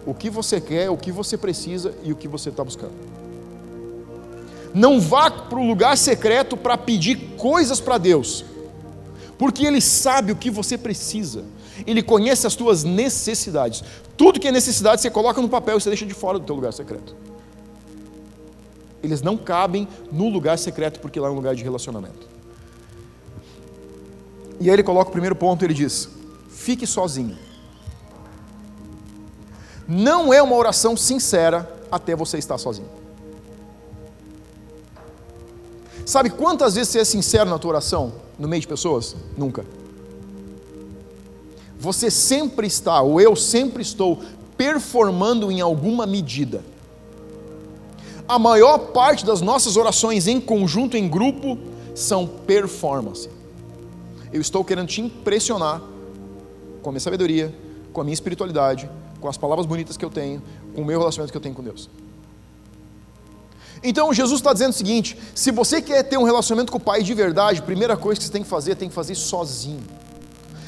O 0.04 0.14
que 0.14 0.28
você 0.28 0.60
quer, 0.60 0.90
o 0.90 0.96
que 0.96 1.12
você 1.12 1.36
precisa 1.36 1.94
e 2.02 2.12
o 2.12 2.16
que 2.16 2.26
você 2.26 2.48
está 2.48 2.64
buscando. 2.64 2.92
Não 4.74 5.00
vá 5.00 5.30
para 5.30 5.58
o 5.58 5.66
lugar 5.66 5.96
secreto 5.96 6.56
para 6.56 6.78
pedir 6.78 7.36
coisas 7.36 7.80
para 7.80 7.98
Deus, 7.98 8.44
porque 9.38 9.66
Ele 9.66 9.80
sabe 9.80 10.32
o 10.32 10.36
que 10.36 10.50
você 10.50 10.78
precisa, 10.78 11.44
Ele 11.86 12.02
conhece 12.02 12.46
as 12.46 12.54
tuas 12.54 12.82
necessidades. 12.82 13.84
Tudo 14.16 14.40
que 14.40 14.48
é 14.48 14.52
necessidade 14.52 15.02
você 15.02 15.10
coloca 15.10 15.40
no 15.40 15.48
papel 15.48 15.76
e 15.76 15.80
você 15.80 15.90
deixa 15.90 16.06
de 16.06 16.14
fora 16.14 16.38
do 16.38 16.46
teu 16.46 16.54
lugar 16.54 16.72
secreto. 16.72 17.14
Eles 19.02 19.20
não 19.20 19.36
cabem 19.36 19.88
no 20.10 20.28
lugar 20.28 20.58
secreto 20.58 21.00
porque 21.00 21.18
lá 21.18 21.28
é 21.28 21.30
um 21.30 21.34
lugar 21.34 21.54
de 21.54 21.62
relacionamento. 21.62 22.28
E 24.60 24.70
aí 24.70 24.76
ele 24.76 24.82
coloca 24.82 25.10
o 25.10 25.12
primeiro 25.12 25.34
ponto, 25.34 25.64
ele 25.64 25.74
diz: 25.74 26.08
fique 26.48 26.86
sozinho. 26.86 27.36
Não 29.94 30.32
é 30.32 30.42
uma 30.42 30.56
oração 30.56 30.96
sincera 30.96 31.70
até 31.90 32.16
você 32.16 32.38
estar 32.38 32.56
sozinho. 32.56 32.88
Sabe 36.06 36.30
quantas 36.30 36.76
vezes 36.76 36.88
você 36.88 37.00
é 37.00 37.04
sincero 37.04 37.50
na 37.50 37.58
tua 37.58 37.72
oração, 37.72 38.14
no 38.38 38.48
meio 38.48 38.62
de 38.62 38.66
pessoas? 38.66 39.14
Nunca. 39.36 39.66
Você 41.78 42.10
sempre 42.10 42.66
está, 42.66 43.02
ou 43.02 43.20
eu 43.20 43.36
sempre 43.36 43.82
estou, 43.82 44.22
performando 44.56 45.52
em 45.52 45.60
alguma 45.60 46.06
medida. 46.06 46.64
A 48.26 48.38
maior 48.38 48.78
parte 48.78 49.26
das 49.26 49.42
nossas 49.42 49.76
orações 49.76 50.26
em 50.26 50.40
conjunto, 50.40 50.96
em 50.96 51.06
grupo, 51.06 51.58
são 51.94 52.26
performance. 52.26 53.28
Eu 54.32 54.40
estou 54.40 54.64
querendo 54.64 54.88
te 54.88 55.02
impressionar 55.02 55.82
com 56.80 56.88
a 56.88 56.92
minha 56.92 57.00
sabedoria, 57.00 57.54
com 57.92 58.00
a 58.00 58.04
minha 58.04 58.14
espiritualidade, 58.14 58.88
com 59.22 59.28
as 59.28 59.38
palavras 59.38 59.64
bonitas 59.64 59.96
que 59.96 60.04
eu 60.04 60.10
tenho, 60.10 60.42
com 60.74 60.82
o 60.82 60.84
meu 60.84 60.98
relacionamento 60.98 61.32
que 61.32 61.36
eu 61.38 61.40
tenho 61.40 61.54
com 61.54 61.62
Deus. 61.62 61.88
Então 63.82 64.12
Jesus 64.12 64.40
está 64.40 64.52
dizendo 64.52 64.70
o 64.70 64.74
seguinte: 64.74 65.16
se 65.34 65.50
você 65.50 65.80
quer 65.80 66.02
ter 66.02 66.18
um 66.18 66.24
relacionamento 66.24 66.70
com 66.70 66.78
o 66.78 66.80
Pai 66.80 67.02
de 67.02 67.14
verdade, 67.14 67.60
a 67.60 67.62
primeira 67.62 67.96
coisa 67.96 68.20
que 68.20 68.26
você 68.26 68.32
tem 68.32 68.42
que 68.42 68.48
fazer, 68.48 68.74
tem 68.74 68.88
que 68.88 68.94
fazer 68.94 69.14
sozinho. 69.14 69.82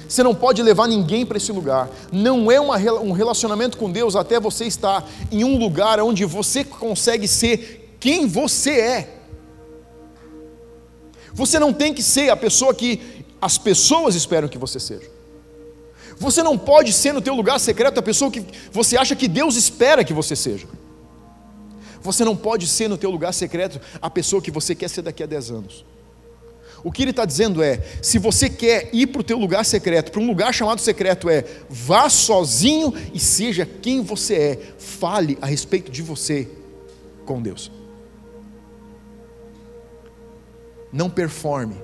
Você 0.09 0.23
não 0.23 0.35
pode 0.35 0.63
levar 0.63 0.87
ninguém 0.87 1.27
para 1.27 1.37
esse 1.37 1.51
lugar. 1.51 1.91
Não 2.13 2.51
é 2.51 2.61
uma, 2.61 2.77
um 3.01 3.13
relacionamento 3.13 3.77
com 3.77 3.91
Deus 3.91 4.15
até 4.15 4.39
você 4.39 4.65
estar 4.65 5.09
em 5.33 5.45
um 5.45 5.59
lugar 5.59 5.99
onde 6.01 6.25
você 6.25 6.63
consegue 6.63 7.27
ser 7.27 7.97
quem 7.99 8.27
você 8.27 8.71
é. 8.71 9.19
Você 11.33 11.59
não 11.59 11.73
tem 11.73 11.93
que 11.93 12.03
ser 12.03 12.31
a 12.31 12.37
pessoa 12.37 12.75
que 12.75 13.25
as 13.41 13.59
pessoas 13.59 14.15
esperam 14.15 14.49
que 14.49 14.59
você 14.59 14.79
seja. 14.79 15.11
Você 16.19 16.43
não 16.43 16.57
pode 16.57 16.93
ser 16.93 17.13
no 17.13 17.21
teu 17.21 17.35
lugar 17.35 17.59
secreto 17.59 17.99
a 17.99 18.03
pessoa 18.03 18.31
que 18.31 18.45
você 18.73 18.97
acha 18.97 19.17
que 19.17 19.29
Deus 19.29 19.57
espera 19.57 20.05
que 20.05 20.13
você 20.13 20.37
seja. 20.37 20.67
Você 22.03 22.25
não 22.25 22.37
pode 22.37 22.67
ser 22.67 22.89
no 22.89 22.99
teu 22.99 23.11
lugar 23.11 23.33
secreto 23.33 23.81
a 24.01 24.11
pessoa 24.11 24.43
que 24.43 24.51
você 24.51 24.75
quer 24.75 24.89
ser 24.89 25.03
daqui 25.03 25.23
a 25.23 25.27
10 25.27 25.51
anos. 25.51 25.85
O 26.85 26.93
que 26.93 27.03
ele 27.03 27.13
está 27.13 27.25
dizendo 27.25 27.63
é: 27.63 27.83
se 28.03 28.19
você 28.19 28.51
quer 28.51 28.91
ir 28.93 29.07
para 29.07 29.23
o 29.23 29.25
teu 29.25 29.39
lugar 29.39 29.65
secreto, 29.65 30.13
para 30.13 30.21
um 30.21 30.27
lugar 30.27 30.53
chamado 30.53 30.81
secreto, 30.83 31.31
é 31.31 31.45
vá 31.69 32.11
sozinho 32.11 32.93
e 33.13 33.19
seja 33.19 33.65
quem 33.65 34.03
você 34.03 34.35
é. 34.35 34.59
Fale 34.79 35.39
a 35.41 35.47
respeito 35.47 35.91
de 35.91 36.03
você 36.03 36.47
com 37.25 37.41
Deus. 37.41 37.73
Não 40.93 41.09
performe 41.09 41.75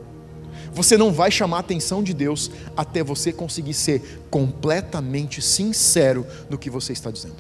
você 0.73 0.97
não 0.97 1.13
vai 1.13 1.31
chamar 1.31 1.59
a 1.59 1.61
atenção 1.61 2.03
de 2.03 2.15
Deus 2.15 2.51
até 2.77 3.03
você 3.03 3.33
conseguir 3.33 3.75
ser 3.75 4.23
completamente 4.31 5.43
sincero 5.43 6.27
no 6.49 6.59
que 6.59 6.71
você 6.71 6.93
está 6.93 7.11
dizendo. 7.11 7.37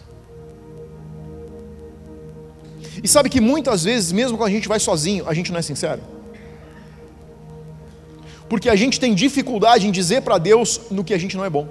E 3.02 3.08
sabe 3.08 3.30
que 3.30 3.40
muitas 3.40 3.84
vezes, 3.84 4.12
mesmo 4.12 4.36
quando 4.36 4.48
a 4.48 4.52
gente 4.52 4.68
vai 4.68 4.80
sozinho, 4.80 5.28
a 5.28 5.32
gente 5.32 5.52
não 5.52 5.58
é 5.58 5.62
sincero. 5.62 6.02
Porque 8.48 8.68
a 8.68 8.76
gente 8.76 8.98
tem 8.98 9.14
dificuldade 9.14 9.86
em 9.86 9.92
dizer 9.92 10.22
para 10.22 10.36
Deus 10.36 10.80
no 10.90 11.04
que 11.04 11.14
a 11.14 11.18
gente 11.18 11.36
não 11.36 11.44
é 11.44 11.50
bom. 11.50 11.68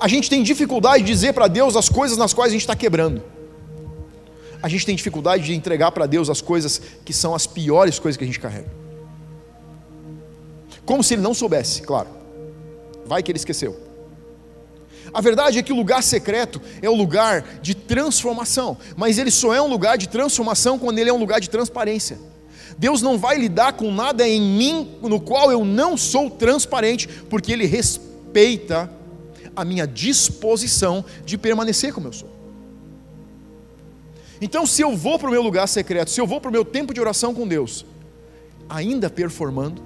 A 0.00 0.08
gente 0.08 0.30
tem 0.30 0.42
dificuldade 0.42 1.02
de 1.02 1.12
dizer 1.12 1.34
para 1.34 1.48
Deus 1.48 1.76
as 1.76 1.88
coisas 1.88 2.16
nas 2.16 2.32
quais 2.32 2.50
a 2.50 2.52
gente 2.52 2.62
está 2.62 2.74
quebrando 2.74 3.37
a 4.62 4.68
gente 4.68 4.84
tem 4.84 4.96
dificuldade 4.96 5.44
de 5.44 5.54
entregar 5.54 5.92
para 5.92 6.06
Deus 6.06 6.28
as 6.28 6.40
coisas 6.40 6.80
que 7.04 7.12
são 7.12 7.34
as 7.34 7.46
piores 7.46 7.98
coisas 7.98 8.16
que 8.16 8.24
a 8.24 8.26
gente 8.26 8.40
carrega. 8.40 8.70
Como 10.84 11.02
se 11.02 11.14
ele 11.14 11.22
não 11.22 11.34
soubesse, 11.34 11.82
claro. 11.82 12.08
Vai 13.04 13.22
que 13.22 13.30
ele 13.30 13.38
esqueceu. 13.38 13.76
A 15.12 15.20
verdade 15.20 15.58
é 15.58 15.62
que 15.62 15.72
o 15.72 15.76
lugar 15.76 16.02
secreto 16.02 16.60
é 16.82 16.88
o 16.88 16.94
lugar 16.94 17.60
de 17.62 17.74
transformação, 17.74 18.76
mas 18.96 19.18
ele 19.18 19.30
só 19.30 19.54
é 19.54 19.62
um 19.62 19.68
lugar 19.68 19.96
de 19.96 20.08
transformação 20.08 20.78
quando 20.78 20.98
ele 20.98 21.08
é 21.08 21.12
um 21.12 21.18
lugar 21.18 21.40
de 21.40 21.48
transparência. 21.48 22.18
Deus 22.78 23.02
não 23.02 23.18
vai 23.18 23.36
lidar 23.36 23.72
com 23.72 23.92
nada 23.92 24.26
em 24.26 24.40
mim 24.40 24.98
no 25.02 25.20
qual 25.20 25.50
eu 25.50 25.64
não 25.64 25.96
sou 25.96 26.30
transparente, 26.30 27.08
porque 27.28 27.52
Ele 27.52 27.66
respeita 27.66 28.90
a 29.54 29.64
minha 29.64 29.84
disposição 29.84 31.04
de 31.26 31.36
permanecer 31.36 31.92
como 31.92 32.06
eu 32.06 32.12
sou. 32.12 32.37
Então, 34.40 34.66
se 34.66 34.82
eu 34.82 34.96
vou 34.96 35.18
para 35.18 35.28
o 35.28 35.30
meu 35.32 35.42
lugar 35.42 35.66
secreto, 35.66 36.10
se 36.10 36.20
eu 36.20 36.26
vou 36.26 36.40
para 36.40 36.48
o 36.48 36.52
meu 36.52 36.64
tempo 36.64 36.94
de 36.94 37.00
oração 37.00 37.34
com 37.34 37.46
Deus, 37.46 37.84
ainda 38.68 39.10
performando, 39.10 39.82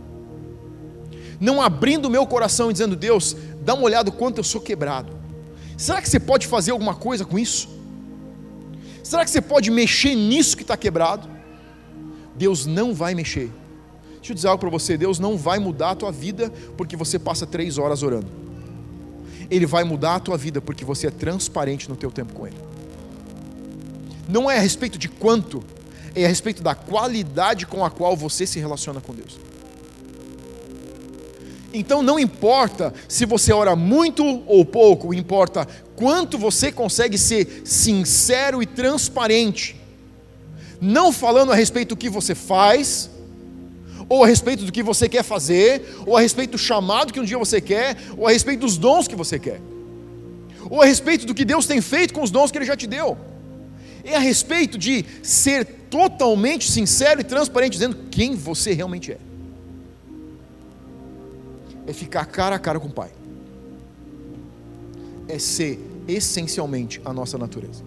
não 1.41 1.61
abrindo 1.61 2.07
o 2.07 2.11
meu 2.11 2.27
coração 2.27 2.71
e 2.71 2.73
dizendo, 2.73 2.95
Deus, 2.95 3.37
dá 3.63 3.75
uma 3.75 3.85
olhada 3.85 4.11
quanto 4.11 4.39
eu 4.39 4.45
sou 4.45 4.61
quebrado. 4.61 5.13
Será 5.77 6.03
que 6.03 6.09
você 6.09 6.21
pode 6.21 6.47
fazer 6.47 6.71
alguma 6.71 6.95
coisa 6.95 7.25
com 7.25 7.39
isso? 7.39 7.69
Será 9.03 9.25
que 9.25 9.31
você 9.31 9.41
pode 9.41 9.71
mexer 9.71 10.15
nisso 10.15 10.57
que 10.57 10.63
está 10.63 10.77
quebrado? 10.77 11.29
Deus 12.37 12.67
não 12.67 12.95
vai 12.95 13.15
mexer. 13.15 13.51
Deixa 14.17 14.33
eu 14.33 14.35
dizer 14.35 14.49
algo 14.49 14.61
para 14.61 14.71
você: 14.71 14.97
Deus 14.97 15.19
não 15.19 15.37
vai 15.37 15.59
mudar 15.59 15.91
a 15.91 15.95
tua 15.97 16.13
vida 16.13 16.53
porque 16.77 16.97
você 16.97 17.19
passa 17.19 17.47
três 17.47 17.79
horas 17.79 18.03
orando. 18.03 18.29
Ele 19.51 19.67
vai 19.67 19.83
mudar 19.83 20.17
a 20.17 20.21
tua 20.21 20.37
vida 20.37 20.61
porque 20.61 20.85
você 20.85 21.09
é 21.09 21.11
transparente 21.11 21.89
no 21.89 21.97
teu 21.97 22.11
tempo 22.11 22.33
com 22.33 22.47
Ele 22.47 22.72
não 24.29 24.51
é 24.51 24.57
a 24.57 24.61
respeito 24.61 24.99
de 24.99 25.09
quanto, 25.09 25.63
é 26.15 26.25
a 26.25 26.29
respeito 26.29 26.63
da 26.63 26.75
qualidade 26.75 27.67
com 27.67 27.85
a 27.85 27.91
qual 27.91 28.17
você 28.17 28.47
se 28.47 28.59
relaciona 28.59 29.01
com 29.01 29.15
Deus. 29.15 29.39
Então 31.75 32.03
não 32.03 32.19
importa 32.19 32.93
se 33.09 33.25
você 33.25 33.53
ora 33.53 33.75
muito 33.75 34.23
ou 34.47 34.65
pouco, 34.65 35.15
importa 35.15 35.67
quanto 35.97 36.37
você 36.37 36.71
consegue 36.71 37.17
ser 37.17 37.63
sincero 37.65 38.63
e 38.63 38.67
transparente, 38.67 39.81
não 40.81 41.13
falando 41.13 41.53
a 41.53 41.55
respeito 41.55 41.91
do 41.91 41.97
que 41.97 42.11
você 42.11 42.35
faz, 42.35 43.11
ou 44.09 44.23
a 44.23 44.27
respeito 44.27 44.65
do 44.65 44.73
que 44.73 44.83
você 44.83 45.09
quer 45.09 45.23
fazer, 45.23 45.97
ou 46.07 46.17
a 46.17 46.21
respeito 46.21 46.53
do 46.53 46.59
chamado 46.59 47.13
que 47.13 47.21
um 47.21 47.25
dia 47.25 47.39
você 47.39 47.61
quer, 47.61 47.97
ou 48.19 48.27
a 48.27 48.33
respeito 48.33 48.61
dos 48.61 48.77
dons 48.77 49.09
que 49.09 49.17
você 49.17 49.39
quer, 49.39 49.61
ou 50.69 50.83
a 50.83 50.85
respeito 50.85 51.25
do 51.25 51.35
que 51.35 51.45
Deus 51.45 51.67
tem 51.67 51.81
feito 51.81 52.13
com 52.13 52.23
os 52.23 52.31
dons 52.31 52.51
que 52.51 52.59
Ele 52.59 52.67
já 52.67 52.77
te 52.77 52.87
deu 52.87 53.32
é 54.05 54.17
a 54.17 54.19
respeito 54.19 54.77
de 54.77 55.05
ser 55.23 55.65
totalmente 55.91 56.71
sincero 56.71 57.21
e 57.21 57.25
transparente, 57.25 57.73
dizendo 57.73 57.97
quem 58.11 58.35
você 58.35 58.73
realmente 58.73 59.13
é. 59.13 59.19
É 61.87 61.93
ficar 61.93 62.25
cara 62.27 62.57
a 62.57 62.59
cara 62.59 62.81
com 62.81 62.89
o 62.89 62.93
Pai. 62.93 63.11
É 65.29 65.39
ser 65.39 65.79
essencialmente 66.09 67.01
a 67.05 67.13
nossa 67.13 67.37
natureza. 67.37 67.85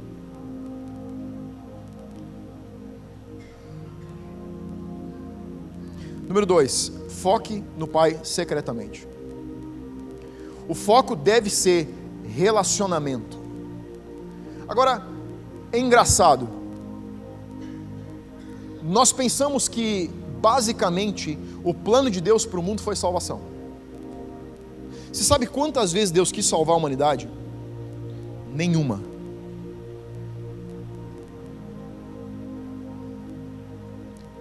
Número 6.28 6.46
dois, 6.46 6.92
foque 7.10 7.64
no 7.78 7.88
Pai 7.88 8.20
secretamente. 8.24 9.08
O 10.68 10.74
foco 10.74 11.16
deve 11.16 11.50
ser 11.50 11.88
relacionamento. 12.28 13.38
Agora, 14.68 15.15
é 15.76 15.78
engraçado. 15.78 16.48
Nós 18.82 19.12
pensamos 19.12 19.68
que, 19.68 20.10
basicamente, 20.40 21.38
o 21.66 21.74
plano 21.74 22.10
de 22.10 22.22
Deus 22.22 22.46
para 22.46 22.62
o 22.62 22.64
mundo 22.64 22.82
foi 22.82 22.96
salvação. 22.96 23.42
Você 25.12 25.26
sabe 25.26 25.46
quantas 25.46 25.92
vezes 25.92 26.12
Deus 26.12 26.32
quis 26.32 26.46
salvar 26.46 26.76
a 26.76 26.78
humanidade? 26.78 27.30
Nenhuma. 28.54 29.02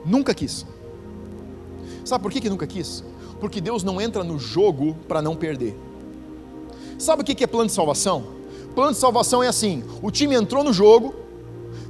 Nunca 0.07 0.33
quis. 0.33 0.65
Sabe 2.05 2.23
por 2.23 2.31
que, 2.31 2.43
que 2.43 2.51
nunca 2.51 2.67
quis? 2.69 3.03
Porque 3.41 3.61
Deus 3.61 3.83
não 3.83 4.01
entra 4.01 4.23
no 4.23 4.39
jogo 4.39 4.95
para 5.09 5.21
não 5.21 5.35
perder. 5.35 5.77
Sabe 6.97 7.23
o 7.23 7.25
que 7.25 7.43
é 7.43 7.47
plano 7.49 7.67
de 7.67 7.73
salvação? 7.73 8.23
Plano 8.73 8.93
de 8.93 8.99
salvação 8.99 9.43
é 9.43 9.49
assim: 9.49 9.83
o 10.01 10.13
time 10.13 10.37
entrou 10.37 10.63
no 10.63 10.73
jogo, 10.73 11.24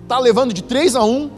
tá 0.09 0.19
levando 0.19 0.53
de 0.53 0.63
3 0.63 0.97
a 0.97 1.05
1, 1.05 1.31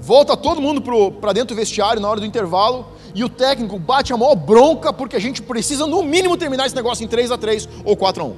volta 0.00 0.36
todo 0.36 0.60
mundo 0.60 0.82
para 1.20 1.32
dentro 1.32 1.54
do 1.54 1.58
vestiário 1.58 2.00
na 2.00 2.08
hora 2.08 2.20
do 2.20 2.26
intervalo, 2.26 2.86
e 3.14 3.22
o 3.22 3.28
técnico 3.28 3.78
bate 3.78 4.12
a 4.12 4.16
maior 4.16 4.34
bronca 4.34 4.92
porque 4.92 5.16
a 5.16 5.20
gente 5.20 5.40
precisa 5.40 5.86
no 5.86 6.02
mínimo 6.02 6.36
terminar 6.36 6.66
esse 6.66 6.74
negócio 6.74 7.04
em 7.04 7.08
3 7.08 7.30
a 7.30 7.38
3 7.38 7.68
ou 7.84 7.96
4 7.96 8.22
a 8.22 8.26
1. 8.26 8.34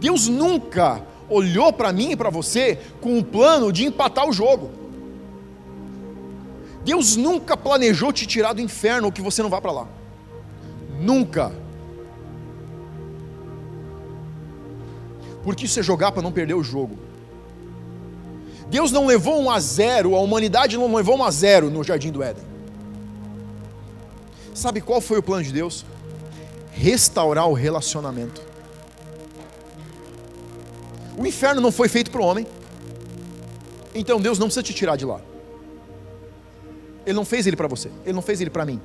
Deus 0.00 0.28
nunca 0.28 1.02
olhou 1.28 1.72
para 1.72 1.92
mim 1.92 2.12
e 2.12 2.16
para 2.16 2.30
você 2.30 2.78
com 3.00 3.18
o 3.18 3.24
plano 3.24 3.70
de 3.70 3.84
empatar 3.84 4.28
o 4.28 4.32
jogo. 4.32 4.70
Deus 6.84 7.16
nunca 7.16 7.56
planejou 7.56 8.12
te 8.12 8.26
tirar 8.26 8.54
do 8.54 8.60
inferno 8.60 9.06
ou 9.06 9.12
que 9.12 9.22
você 9.22 9.42
não 9.42 9.50
vá 9.50 9.60
para 9.60 9.72
lá. 9.72 9.88
Nunca. 11.00 11.52
Porque 15.44 15.66
isso 15.66 15.78
é 15.78 15.82
jogar 15.82 16.12
para 16.12 16.22
não 16.22 16.32
perder 16.32 16.54
o 16.54 16.64
jogo. 16.64 16.98
Deus 18.72 18.90
não 18.90 19.04
levou 19.04 19.38
um 19.38 19.50
a 19.50 19.60
zero, 19.60 20.16
a 20.16 20.20
humanidade 20.20 20.78
não 20.78 20.94
levou 20.94 21.18
um 21.18 21.22
a 21.22 21.30
zero 21.30 21.68
no 21.68 21.84
jardim 21.84 22.10
do 22.10 22.22
Éden. 22.22 22.42
Sabe 24.54 24.80
qual 24.80 24.98
foi 24.98 25.18
o 25.18 25.22
plano 25.22 25.44
de 25.44 25.52
Deus? 25.52 25.84
Restaurar 26.70 27.46
o 27.50 27.52
relacionamento. 27.52 28.40
O 31.18 31.26
inferno 31.26 31.60
não 31.60 31.70
foi 31.70 31.86
feito 31.86 32.10
para 32.10 32.22
o 32.22 32.24
homem. 32.24 32.46
Então 33.94 34.18
Deus 34.18 34.38
não 34.38 34.46
precisa 34.46 34.62
te 34.62 34.72
tirar 34.72 34.96
de 34.96 35.04
lá. 35.04 35.20
Ele 37.04 37.14
não 37.14 37.26
fez 37.26 37.46
ele 37.46 37.56
para 37.56 37.68
você. 37.68 37.90
Ele 38.06 38.14
não 38.14 38.22
fez 38.22 38.40
ele 38.40 38.48
para 38.48 38.64
mim. 38.64 38.80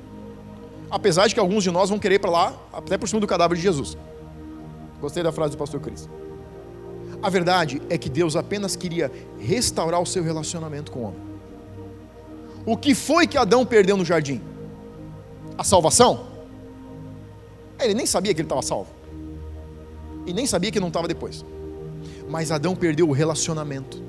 Apesar 0.90 1.28
de 1.28 1.32
que 1.32 1.40
alguns 1.40 1.64
de 1.64 1.70
nós 1.70 1.88
vão 1.88 1.98
querer 1.98 2.18
para 2.18 2.30
lá, 2.30 2.54
até 2.74 2.98
por 2.98 3.08
cima 3.08 3.22
do 3.22 3.26
cadáver 3.26 3.56
de 3.56 3.62
Jesus. 3.62 3.96
Gostei 5.00 5.22
da 5.22 5.32
frase 5.32 5.52
do 5.52 5.56
pastor 5.56 5.80
Cris. 5.80 6.06
A 7.22 7.30
verdade 7.30 7.82
é 7.90 7.98
que 7.98 8.08
Deus 8.08 8.36
apenas 8.36 8.76
queria 8.76 9.10
restaurar 9.38 10.00
o 10.00 10.06
seu 10.06 10.22
relacionamento 10.22 10.92
com 10.92 11.00
o 11.00 11.02
homem. 11.04 11.20
O 12.64 12.76
que 12.76 12.94
foi 12.94 13.26
que 13.26 13.36
Adão 13.36 13.64
perdeu 13.64 13.96
no 13.96 14.04
jardim? 14.04 14.40
A 15.56 15.64
salvação? 15.64 16.26
Ele 17.80 17.94
nem 17.94 18.06
sabia 18.06 18.34
que 18.34 18.40
ele 18.40 18.46
estava 18.46 18.62
salvo. 18.62 18.90
E 20.26 20.32
nem 20.32 20.46
sabia 20.46 20.70
que 20.70 20.78
não 20.78 20.88
estava 20.88 21.08
depois 21.08 21.44
mas 22.28 22.52
Adão 22.52 22.76
perdeu 22.76 23.08
o 23.08 23.12
relacionamento. 23.12 24.02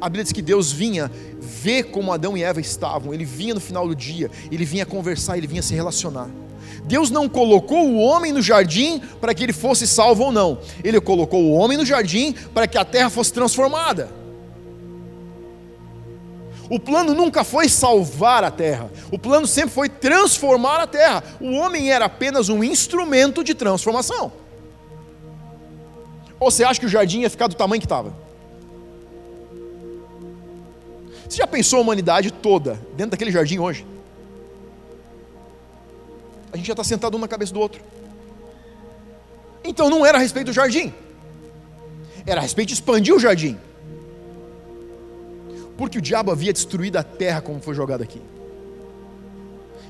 A 0.00 0.08
Bíblia 0.08 0.24
diz 0.24 0.32
que 0.32 0.42
Deus 0.42 0.70
vinha 0.70 1.10
ver 1.40 1.84
como 1.84 2.12
Adão 2.12 2.36
e 2.36 2.42
Eva 2.42 2.60
estavam, 2.60 3.12
ele 3.12 3.24
vinha 3.24 3.54
no 3.54 3.60
final 3.60 3.88
do 3.88 3.94
dia, 3.94 4.30
ele 4.50 4.64
vinha 4.64 4.86
conversar, 4.86 5.36
ele 5.36 5.46
vinha 5.46 5.62
se 5.62 5.74
relacionar. 5.74 6.28
Deus 6.86 7.10
não 7.10 7.28
colocou 7.28 7.88
o 7.88 7.98
homem 7.98 8.32
no 8.32 8.40
jardim 8.40 9.00
para 9.20 9.34
que 9.34 9.42
ele 9.42 9.52
fosse 9.52 9.86
salvo 9.86 10.24
ou 10.24 10.32
não, 10.32 10.58
ele 10.84 11.00
colocou 11.00 11.42
o 11.42 11.52
homem 11.52 11.76
no 11.76 11.84
jardim 11.84 12.32
para 12.54 12.66
que 12.66 12.78
a 12.78 12.84
terra 12.84 13.10
fosse 13.10 13.32
transformada. 13.32 14.08
O 16.68 16.80
plano 16.80 17.14
nunca 17.14 17.44
foi 17.44 17.68
salvar 17.68 18.42
a 18.42 18.50
terra, 18.50 18.90
o 19.10 19.18
plano 19.18 19.46
sempre 19.46 19.70
foi 19.70 19.88
transformar 19.88 20.80
a 20.80 20.86
terra. 20.86 21.22
O 21.40 21.52
homem 21.52 21.92
era 21.92 22.06
apenas 22.06 22.48
um 22.48 22.62
instrumento 22.62 23.44
de 23.44 23.54
transformação. 23.54 24.32
Ou 26.38 26.50
você 26.50 26.64
acha 26.64 26.80
que 26.80 26.86
o 26.86 26.88
jardim 26.88 27.20
ia 27.20 27.30
ficar 27.30 27.46
do 27.46 27.54
tamanho 27.54 27.80
que 27.80 27.86
estava? 27.86 28.14
Você 31.28 31.38
já 31.38 31.46
pensou 31.46 31.78
a 31.78 31.82
humanidade 31.82 32.32
toda 32.32 32.80
dentro 32.96 33.12
daquele 33.12 33.30
jardim 33.30 33.58
hoje? 33.58 33.86
A 36.56 36.58
gente 36.58 36.68
já 36.68 36.72
está 36.72 36.82
sentado 36.82 37.18
um 37.18 37.20
na 37.20 37.28
cabeça 37.28 37.52
do 37.52 37.60
outro. 37.60 37.82
Então 39.62 39.90
não 39.90 40.06
era 40.06 40.16
a 40.16 40.20
respeito 40.20 40.46
do 40.46 40.52
jardim, 40.54 40.90
era 42.24 42.40
a 42.40 42.42
respeito 42.42 42.68
de 42.68 42.74
expandir 42.74 43.14
o 43.14 43.18
jardim. 43.18 43.58
Porque 45.76 45.98
o 45.98 46.00
diabo 46.00 46.30
havia 46.30 46.54
destruído 46.54 46.96
a 46.96 47.02
terra 47.02 47.42
como 47.42 47.60
foi 47.60 47.74
jogado 47.74 48.02
aqui. 48.02 48.22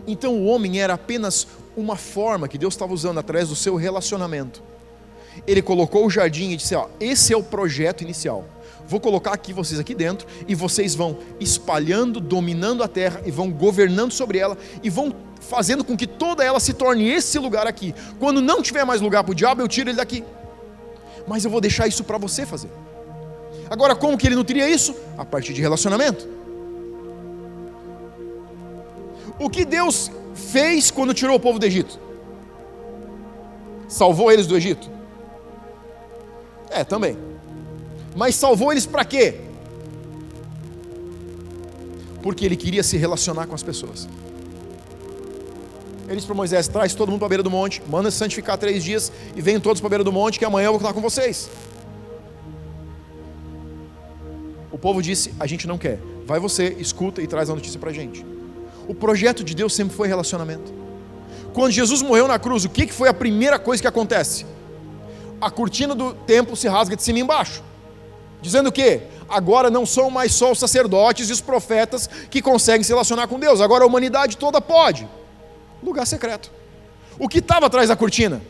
Então 0.09 0.35
o 0.35 0.47
homem 0.47 0.81
era 0.81 0.95
apenas 0.95 1.47
uma 1.77 1.95
forma 1.95 2.49
que 2.49 2.59
Deus 2.59 2.75
estava 2.75 2.93
usando 2.93 3.19
através 3.19 3.49
do 3.49 3.55
seu 3.55 3.77
relacionamento 3.77 4.61
ele 5.47 5.61
colocou 5.61 6.07
o 6.07 6.11
jardim 6.11 6.51
e 6.51 6.57
disse: 6.57 6.75
ó, 6.75 6.89
esse 7.01 7.33
é 7.33 7.37
o 7.37 7.43
projeto 7.43 8.03
inicial. 8.03 8.45
Vou 8.89 9.01
colocar 9.01 9.33
aqui 9.33 9.53
vocês 9.53 9.81
aqui 9.81 9.95
dentro 9.95 10.29
e 10.47 10.55
vocês 10.55 10.95
vão 10.95 11.19
espalhando, 11.41 12.21
dominando 12.21 12.85
a 12.85 12.89
terra 12.89 13.21
e 13.27 13.31
vão 13.33 13.51
governando 13.51 14.13
sobre 14.13 14.39
ela 14.39 14.57
e 14.83 14.89
vão 14.89 15.13
fazendo 15.49 15.85
com 15.85 15.97
que 15.97 16.07
toda 16.07 16.45
ela 16.45 16.61
se 16.61 16.73
torne 16.73 17.09
esse 17.09 17.39
lugar 17.39 17.67
aqui. 17.67 17.95
Quando 18.19 18.41
não 18.41 18.63
tiver 18.63 18.85
mais 18.85 19.01
lugar 19.01 19.23
para 19.25 19.33
o 19.33 19.35
diabo, 19.35 19.63
eu 19.63 19.69
tiro 19.69 19.91
ele 19.91 19.97
daqui. 19.97 20.25
Mas 21.27 21.45
eu 21.45 21.51
vou 21.51 21.61
deixar 21.61 21.87
isso 21.87 22.05
para 22.05 22.19
você 22.19 22.45
fazer. 22.45 22.71
Agora, 23.71 23.95
como 23.97 24.17
que 24.17 24.27
ele 24.27 24.37
nutriria 24.37 24.69
isso? 24.69 24.95
A 25.17 25.25
partir 25.25 25.53
de 25.53 25.61
relacionamento. 25.61 26.29
O 29.39 29.51
que 29.51 29.65
Deus 29.65 30.11
fez 30.35 30.91
quando 30.91 31.13
tirou 31.13 31.37
o 31.37 31.41
povo 31.41 31.59
do 31.59 31.67
Egito? 31.67 31.99
Salvou 33.89 34.31
eles 34.31 34.47
do 34.47 34.57
Egito? 34.57 34.89
É, 36.71 36.85
também. 36.85 37.17
Mas 38.15 38.35
salvou 38.35 38.73
eles 38.73 38.87
para 38.87 39.05
quê? 39.05 39.41
Porque 42.23 42.45
ele 42.45 42.57
queria 42.57 42.83
se 42.83 42.97
relacionar 42.97 43.47
com 43.47 43.55
as 43.55 43.63
pessoas. 43.63 44.09
Ele 46.07 46.17
disse 46.17 46.27
para 46.27 46.37
Moisés: 46.37 46.69
traz 46.69 46.95
todo 46.95 47.11
mundo 47.11 47.19
para 47.19 47.27
a 47.27 47.29
beira 47.29 47.43
do 47.43 47.51
monte, 47.51 47.83
manda 47.89 48.11
se 48.11 48.17
santificar 48.17 48.57
três 48.57 48.83
dias 48.83 49.13
e 49.35 49.43
venham 49.43 49.61
todos 49.61 49.81
para 49.81 49.89
a 49.89 49.91
beira 49.91 50.05
do 50.05 50.13
monte, 50.13 50.39
que 50.39 50.45
amanhã 50.45 50.67
eu 50.67 50.73
vou 50.73 50.81
estar 50.81 50.93
com 50.93 51.01
vocês. 51.01 51.49
O 54.71 54.79
povo 54.79 55.03
disse: 55.03 55.35
a 55.39 55.47
gente 55.47 55.67
não 55.67 55.79
quer. 55.79 55.99
Vai 56.27 56.41
você, 56.41 56.77
escuta 56.79 57.23
e 57.23 57.27
traz 57.27 57.51
a 57.51 57.55
notícia 57.55 57.79
para 57.79 57.91
a 57.91 57.93
gente. 57.93 58.25
O 58.89 58.95
projeto 58.95 59.45
de 59.45 59.55
Deus 59.55 59.75
sempre 59.75 59.97
foi 59.97 60.09
relacionamento. 60.09 60.73
Quando 61.53 61.73
Jesus 61.73 62.03
morreu 62.03 62.29
na 62.29 62.39
cruz, 62.39 62.65
o 62.65 62.69
que 62.69 62.87
foi 62.93 63.09
a 63.09 63.15
primeira 63.15 63.59
coisa 63.59 63.81
que 63.81 63.89
acontece? 63.89 64.45
a 65.41 65.51
cortina 65.51 65.95
do 65.95 66.15
templo 66.15 66.57
se 66.57 66.69
rasga 66.69 66.97
de 66.97 67.03
cima 67.03 67.19
e 67.19 67.23
embaixo. 67.23 67.63
Dizendo 68.41 68.71
que 68.71 69.01
agora 69.29 69.71
não 69.71 69.85
são 69.85 70.11
mais 70.11 70.33
só 70.33 70.53
os 70.53 70.59
sacerdotes 70.59 71.29
e 71.29 71.33
os 71.33 71.41
profetas 71.41 72.09
que 72.31 72.43
conseguem 72.43 72.83
se 72.83 72.91
relacionar 72.93 73.27
com 73.27 73.39
Deus, 73.39 73.61
agora 73.61 73.85
a 73.85 73.87
humanidade 73.87 74.37
toda 74.37 74.61
pode. 74.61 75.09
Lugar 75.83 76.07
secreto. 76.07 76.51
O 77.19 77.29
que 77.29 77.39
estava 77.39 77.67
atrás 77.67 77.89
da 77.89 77.97
cortina? 77.97 78.41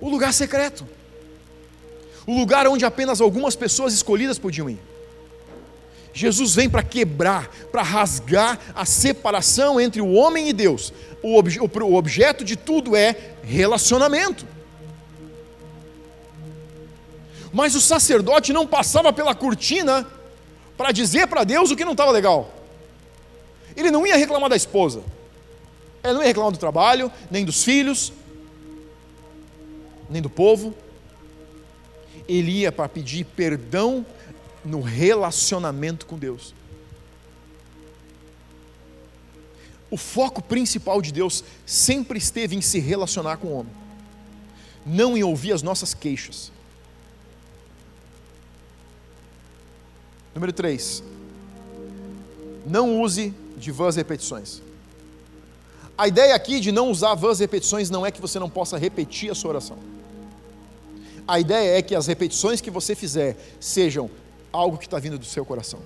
O 0.00 0.08
lugar 0.08 0.32
secreto. 0.32 0.86
O 2.26 2.38
lugar 2.38 2.66
onde 2.68 2.84
apenas 2.84 3.20
algumas 3.20 3.56
pessoas 3.56 3.92
escolhidas 3.94 4.38
podiam 4.38 4.68
ir. 4.68 4.78
Jesus 6.12 6.54
vem 6.54 6.68
para 6.68 6.82
quebrar, 6.82 7.48
para 7.70 7.82
rasgar 7.82 8.58
a 8.74 8.84
separação 8.84 9.80
entre 9.80 10.00
o 10.00 10.12
homem 10.12 10.48
e 10.48 10.52
Deus. 10.52 10.92
O, 11.22 11.40
o 11.40 11.94
objeto 11.94 12.44
de 12.44 12.56
tudo 12.56 12.96
é 12.96 13.14
relacionamento. 13.42 14.46
Mas 17.52 17.74
o 17.74 17.80
sacerdote 17.80 18.52
não 18.52 18.66
passava 18.66 19.12
pela 19.12 19.34
cortina 19.34 20.06
para 20.76 20.92
dizer 20.92 21.26
para 21.26 21.44
Deus 21.44 21.70
o 21.70 21.76
que 21.76 21.84
não 21.84 21.92
estava 21.92 22.10
legal. 22.10 22.57
Ele 23.78 23.92
não 23.92 24.04
ia 24.04 24.16
reclamar 24.16 24.50
da 24.50 24.56
esposa, 24.56 25.04
ele 26.02 26.14
não 26.14 26.20
ia 26.20 26.26
reclamar 26.26 26.50
do 26.50 26.58
trabalho, 26.58 27.12
nem 27.30 27.44
dos 27.44 27.62
filhos, 27.62 28.12
nem 30.10 30.20
do 30.20 30.28
povo. 30.28 30.74
Ele 32.28 32.50
ia 32.50 32.72
para 32.72 32.88
pedir 32.88 33.24
perdão 33.24 34.04
no 34.64 34.80
relacionamento 34.80 36.06
com 36.06 36.18
Deus. 36.18 36.52
O 39.88 39.96
foco 39.96 40.42
principal 40.42 41.00
de 41.00 41.12
Deus 41.12 41.44
sempre 41.64 42.18
esteve 42.18 42.56
em 42.56 42.60
se 42.60 42.80
relacionar 42.80 43.36
com 43.36 43.46
o 43.46 43.52
homem, 43.60 43.72
não 44.84 45.16
em 45.16 45.22
ouvir 45.22 45.52
as 45.52 45.62
nossas 45.62 45.94
queixas. 45.94 46.50
Número 50.34 50.52
3. 50.52 51.00
Não 52.66 53.00
use 53.00 53.32
de 53.58 53.70
vãs 53.70 53.96
repetições. 53.96 54.62
A 55.96 56.06
ideia 56.06 56.34
aqui 56.34 56.60
de 56.60 56.70
não 56.70 56.90
usar 56.90 57.14
vãs 57.14 57.40
repetições 57.40 57.90
não 57.90 58.06
é 58.06 58.10
que 58.10 58.20
você 58.20 58.38
não 58.38 58.48
possa 58.48 58.78
repetir 58.78 59.30
a 59.30 59.34
sua 59.34 59.50
oração. 59.50 59.76
A 61.26 61.40
ideia 61.40 61.78
é 61.78 61.82
que 61.82 61.94
as 61.94 62.06
repetições 62.06 62.60
que 62.60 62.70
você 62.70 62.94
fizer 62.94 63.36
sejam 63.60 64.08
algo 64.52 64.78
que 64.78 64.86
está 64.86 64.98
vindo 64.98 65.18
do 65.18 65.24
seu 65.24 65.44
coração. 65.44 65.80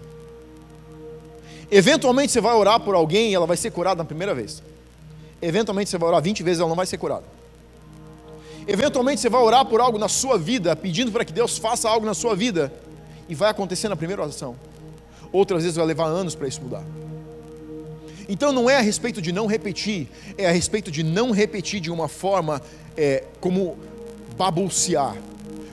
Eventualmente 1.71 2.31
você 2.31 2.41
vai 2.41 2.55
orar 2.55 2.79
por 2.81 2.95
alguém 2.95 3.31
e 3.31 3.35
ela 3.35 3.47
vai 3.47 3.57
ser 3.57 3.71
curada 3.71 3.97
na 3.97 4.05
primeira 4.05 4.35
vez. 4.35 4.63
Eventualmente 5.41 5.91
você 5.91 5.99
vai 5.99 6.11
orar 6.11 6.23
20 6.23 6.43
vezes 6.43 6.59
e 6.59 6.63
ela 6.63 6.69
não 6.69 6.77
vai 6.77 6.87
ser 6.87 6.99
curada. 6.99 7.25
Eventualmente 8.69 9.21
você 9.21 9.29
vai 9.29 9.43
orar 9.43 9.65
por 9.65 9.81
algo 9.81 9.99
na 9.99 10.09
sua 10.09 10.39
vida, 10.39 10.77
pedindo 10.77 11.11
para 11.11 11.25
que 11.25 11.33
Deus 11.33 11.59
faça 11.59 11.89
algo 11.89 12.07
na 12.07 12.15
sua 12.15 12.37
vida, 12.37 12.73
e 13.29 13.35
vai 13.35 13.51
acontecer 13.51 13.89
na 13.89 13.97
primeira 13.97 14.23
oração. 14.23 14.55
Outras 15.33 15.63
vezes 15.63 15.77
vai 15.77 15.87
levar 15.87 16.05
anos 16.05 16.35
para 16.35 16.47
isso 16.47 16.61
mudar. 16.61 16.85
Então 18.29 18.53
não 18.53 18.69
é 18.69 18.77
a 18.77 18.81
respeito 18.81 19.21
de 19.21 19.33
não 19.33 19.47
repetir, 19.47 20.09
é 20.37 20.49
a 20.49 20.53
respeito 20.53 20.91
de 20.91 21.03
não 21.03 21.31
repetir 21.31 21.81
de 21.81 21.91
uma 21.91 22.09
forma 22.09 22.63
é, 22.97 23.25
como 23.41 23.77
babucear, 24.37 25.17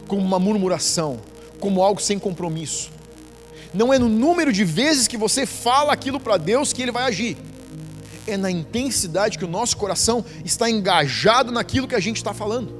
como 0.07 0.21
uma 0.21 0.39
murmuração, 0.39 1.19
como 1.59 1.81
algo 1.81 2.01
sem 2.01 2.17
compromisso. 2.17 2.91
Não 3.73 3.93
é 3.93 3.99
no 3.99 4.09
número 4.09 4.51
de 4.51 4.63
vezes 4.63 5.07
que 5.07 5.17
você 5.17 5.45
fala 5.45 5.93
aquilo 5.93 6.19
para 6.19 6.37
Deus 6.37 6.73
que 6.73 6.81
Ele 6.81 6.91
vai 6.91 7.03
agir, 7.03 7.37
é 8.27 8.37
na 8.37 8.49
intensidade 8.49 9.37
que 9.37 9.45
o 9.45 9.47
nosso 9.47 9.77
coração 9.77 10.23
está 10.43 10.69
engajado 10.69 11.51
naquilo 11.51 11.87
que 11.87 11.95
a 11.95 11.99
gente 11.99 12.17
está 12.17 12.33
falando. 12.33 12.79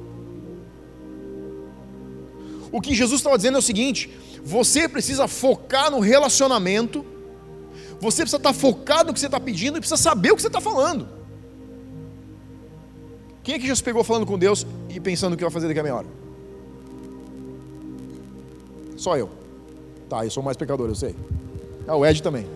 O 2.72 2.80
que 2.80 2.94
Jesus 2.94 3.20
estava 3.20 3.36
dizendo 3.36 3.56
é 3.56 3.58
o 3.58 3.62
seguinte: 3.62 4.10
você 4.44 4.88
precisa 4.88 5.26
focar 5.26 5.90
no 5.90 6.00
relacionamento, 6.00 7.04
você 8.00 8.22
precisa 8.22 8.38
estar 8.38 8.54
focado 8.54 9.08
no 9.08 9.14
que 9.14 9.20
você 9.20 9.26
está 9.26 9.38
pedindo 9.38 9.76
e 9.76 9.80
precisa 9.80 10.00
saber 10.00 10.32
o 10.32 10.36
que 10.36 10.42
você 10.42 10.48
está 10.48 10.60
falando. 10.60 11.06
Quem 13.42 13.54
é 13.54 13.58
que 13.58 13.66
já 13.66 13.76
se 13.76 13.82
pegou 13.82 14.02
falando 14.02 14.26
com 14.26 14.38
Deus 14.38 14.66
e 14.88 14.98
pensando 14.98 15.34
o 15.34 15.36
que 15.36 15.44
vai 15.44 15.52
fazer 15.52 15.68
daqui 15.68 15.80
a 15.80 15.82
meia 15.82 15.96
hora? 15.96 16.06
Só 18.96 19.16
eu. 19.16 19.30
Tá, 20.08 20.24
eu 20.24 20.30
sou 20.30 20.42
mais 20.42 20.56
pecador, 20.56 20.88
eu 20.88 20.94
sei. 20.94 21.14
Ah, 21.86 21.96
o 21.96 22.04
Ed 22.04 22.22
também. 22.22 22.46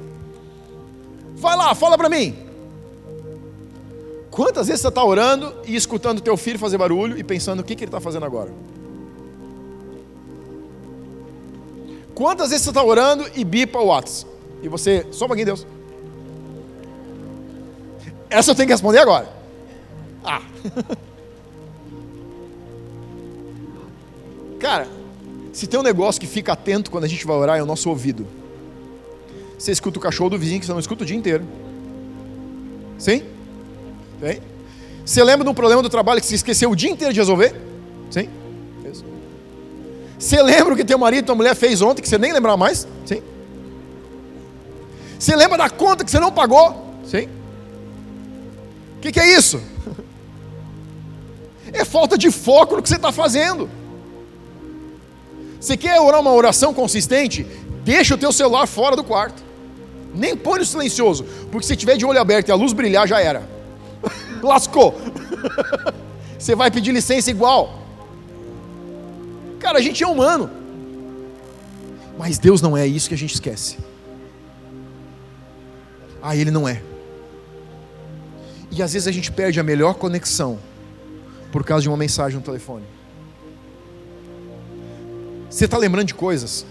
Vai 1.36 1.56
lá, 1.56 1.74
fala 1.74 1.98
para 1.98 2.08
mim. 2.08 2.36
Quantas 4.30 4.66
vezes 4.66 4.82
você 4.82 4.88
está 4.88 5.04
orando 5.04 5.54
e 5.64 5.76
escutando 5.76 6.20
teu 6.20 6.36
filho 6.36 6.58
fazer 6.58 6.78
barulho 6.78 7.18
e 7.18 7.22
pensando 7.22 7.60
o 7.60 7.64
que, 7.64 7.76
que 7.76 7.84
ele 7.84 7.88
está 7.88 8.00
fazendo 8.00 8.26
agora? 8.26 8.52
Quantas 12.14 12.50
vezes 12.50 12.64
você 12.64 12.70
está 12.70 12.82
orando 12.82 13.24
e 13.34 13.44
bipa 13.44 13.78
o 13.78 13.86
WhatsApp? 13.86 14.33
E 14.64 14.68
você, 14.68 15.06
só 15.10 15.26
um 15.26 15.28
pouquinho, 15.28 15.44
Deus. 15.46 15.66
Essa 18.30 18.50
eu 18.50 18.54
tenho 18.54 18.66
que 18.66 18.72
responder 18.72 18.98
agora. 18.98 19.28
Ah. 20.24 20.40
Cara, 24.58 24.88
se 25.52 25.66
tem 25.66 25.78
um 25.78 25.82
negócio 25.82 26.18
que 26.18 26.26
fica 26.26 26.54
atento 26.54 26.90
quando 26.90 27.04
a 27.04 27.06
gente 27.06 27.26
vai 27.26 27.36
orar 27.36 27.58
é 27.58 27.62
o 27.62 27.66
nosso 27.66 27.90
ouvido. 27.90 28.26
Você 29.58 29.70
escuta 29.70 29.98
o 29.98 30.02
cachorro 30.02 30.30
do 30.30 30.38
vizinho 30.38 30.58
que 30.58 30.64
você 30.64 30.72
não 30.72 30.80
escuta 30.80 31.04
o 31.04 31.06
dia 31.06 31.16
inteiro. 31.16 31.44
Sim? 32.98 33.22
Sim? 34.22 34.40
Você 35.04 35.22
lembra 35.22 35.44
de 35.44 35.50
um 35.50 35.54
problema 35.54 35.82
do 35.82 35.90
trabalho 35.90 36.22
que 36.22 36.26
você 36.26 36.36
esqueceu 36.36 36.70
o 36.70 36.76
dia 36.76 36.90
inteiro 36.90 37.12
de 37.12 37.20
resolver? 37.20 37.54
Sim? 38.10 38.30
Isso. 38.90 39.04
Você 40.18 40.42
lembra 40.42 40.72
o 40.72 40.76
que 40.76 40.86
teu 40.86 40.98
marido 40.98 41.24
e 41.24 41.26
tua 41.26 41.34
mulher 41.34 41.54
fez 41.54 41.82
ontem 41.82 42.00
que 42.00 42.08
você 42.08 42.16
nem 42.16 42.32
lembra 42.32 42.56
mais? 42.56 42.88
Você 45.24 45.34
lembra 45.34 45.56
da 45.56 45.70
conta 45.70 46.04
que 46.04 46.10
você 46.10 46.20
não 46.20 46.30
pagou? 46.30 47.00
Sim? 47.06 47.30
O 48.98 49.00
que, 49.00 49.10
que 49.10 49.18
é 49.18 49.34
isso? 49.38 49.58
É 51.72 51.82
falta 51.82 52.18
de 52.18 52.30
foco 52.30 52.76
no 52.76 52.82
que 52.82 52.88
você 52.90 52.96
está 52.96 53.10
fazendo. 53.10 53.70
Você 55.58 55.78
quer 55.78 55.98
orar 55.98 56.20
uma 56.20 56.30
oração 56.30 56.74
consistente? 56.74 57.42
Deixa 57.82 58.14
o 58.14 58.18
teu 58.18 58.30
celular 58.32 58.66
fora 58.66 58.94
do 58.94 59.02
quarto. 59.02 59.42
Nem 60.14 60.36
põe 60.36 60.58
no 60.58 60.64
silencioso, 60.66 61.24
porque 61.50 61.66
se 61.66 61.74
tiver 61.74 61.96
de 61.96 62.04
olho 62.04 62.20
aberto 62.20 62.50
e 62.50 62.52
a 62.52 62.54
luz 62.54 62.74
brilhar, 62.74 63.08
já 63.08 63.18
era. 63.18 63.48
Lascou. 64.44 64.94
Você 66.38 66.54
vai 66.54 66.70
pedir 66.70 66.92
licença 66.92 67.30
igual. 67.30 67.78
Cara, 69.58 69.78
a 69.78 69.82
gente 69.82 70.04
é 70.04 70.06
humano. 70.06 70.50
Mas 72.18 72.36
Deus 72.36 72.60
não 72.60 72.76
é 72.76 72.86
isso 72.86 73.08
que 73.08 73.14
a 73.14 73.18
gente 73.18 73.32
esquece. 73.32 73.78
Ah, 76.26 76.34
Ele 76.34 76.50
não 76.50 76.66
é. 76.66 76.80
E 78.70 78.82
às 78.82 78.94
vezes 78.94 79.06
a 79.06 79.12
gente 79.12 79.30
perde 79.30 79.60
a 79.60 79.62
melhor 79.62 79.92
conexão 79.92 80.58
por 81.52 81.62
causa 81.62 81.82
de 81.82 81.88
uma 81.90 81.98
mensagem 81.98 82.38
no 82.38 82.42
telefone. 82.42 82.86
Você 85.50 85.66
está 85.66 85.76
lembrando 85.76 86.06
de 86.06 86.14
coisas? 86.14 86.64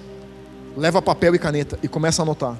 Leva 0.76 1.04
papel 1.04 1.36
e 1.36 1.39
caneta 1.39 1.78
e 1.84 1.88
começa 1.88 2.22
a 2.22 2.24
anotar. 2.24 2.58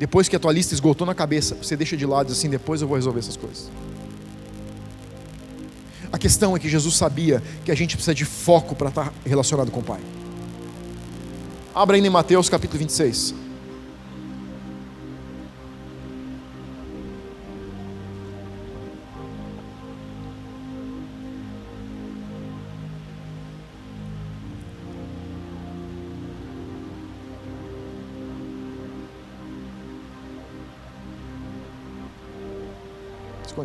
Depois 0.00 0.28
que 0.28 0.34
a 0.34 0.38
tua 0.40 0.52
lista 0.52 0.74
esgotou 0.74 1.06
na 1.06 1.14
cabeça, 1.14 1.54
você 1.54 1.76
deixa 1.76 1.96
de 1.96 2.04
lado 2.04 2.32
assim: 2.32 2.50
depois 2.50 2.82
eu 2.82 2.88
vou 2.88 2.96
resolver 2.96 3.20
essas 3.20 3.36
coisas. 3.36 3.70
A 6.12 6.18
questão 6.18 6.56
é 6.56 6.58
que 6.58 6.68
Jesus 6.68 6.96
sabia 6.96 7.40
que 7.64 7.70
a 7.70 7.74
gente 7.76 7.94
precisa 7.94 8.14
de 8.14 8.24
foco 8.24 8.74
para 8.74 8.88
estar 8.88 9.14
relacionado 9.24 9.70
com 9.70 9.78
o 9.78 9.84
Pai. 9.84 10.00
Abra 11.72 11.94
ainda 11.94 12.08
em 12.08 12.10
Mateus 12.10 12.48
capítulo 12.48 12.80
26. 12.80 13.45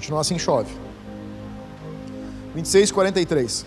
Continuar 0.01 0.21
assim 0.21 0.39
chove. 0.39 0.71
26, 2.55 2.91
43. 2.91 3.65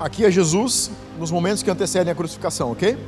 Aqui 0.00 0.24
é 0.24 0.30
Jesus 0.30 0.90
nos 1.20 1.30
momentos 1.30 1.62
que 1.62 1.70
antecedem 1.70 2.10
a 2.10 2.14
crucificação, 2.16 2.72
ok? 2.72 2.98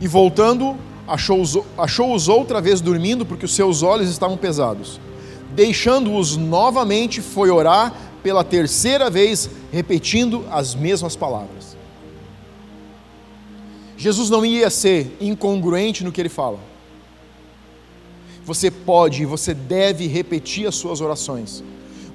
E 0.00 0.08
voltando, 0.08 0.76
achou-os 1.06 1.56
achou 1.78 2.18
outra 2.28 2.60
vez 2.60 2.80
dormindo, 2.80 3.24
porque 3.24 3.44
os 3.44 3.54
seus 3.54 3.84
olhos 3.84 4.10
estavam 4.10 4.36
pesados. 4.36 5.00
Deixando-os 5.54 6.36
novamente, 6.36 7.22
foi 7.22 7.48
orar 7.48 7.94
pela 8.26 8.42
terceira 8.42 9.08
vez, 9.08 9.48
repetindo 9.70 10.44
as 10.50 10.74
mesmas 10.74 11.14
palavras. 11.14 11.76
Jesus 13.96 14.28
não 14.28 14.44
ia 14.44 14.68
ser 14.68 15.16
incongruente 15.20 16.02
no 16.02 16.10
que 16.10 16.20
ele 16.20 16.28
fala. 16.28 16.58
Você 18.44 18.68
pode 18.68 19.22
e 19.22 19.24
você 19.24 19.54
deve 19.54 20.08
repetir 20.08 20.66
as 20.66 20.74
suas 20.74 21.00
orações, 21.00 21.62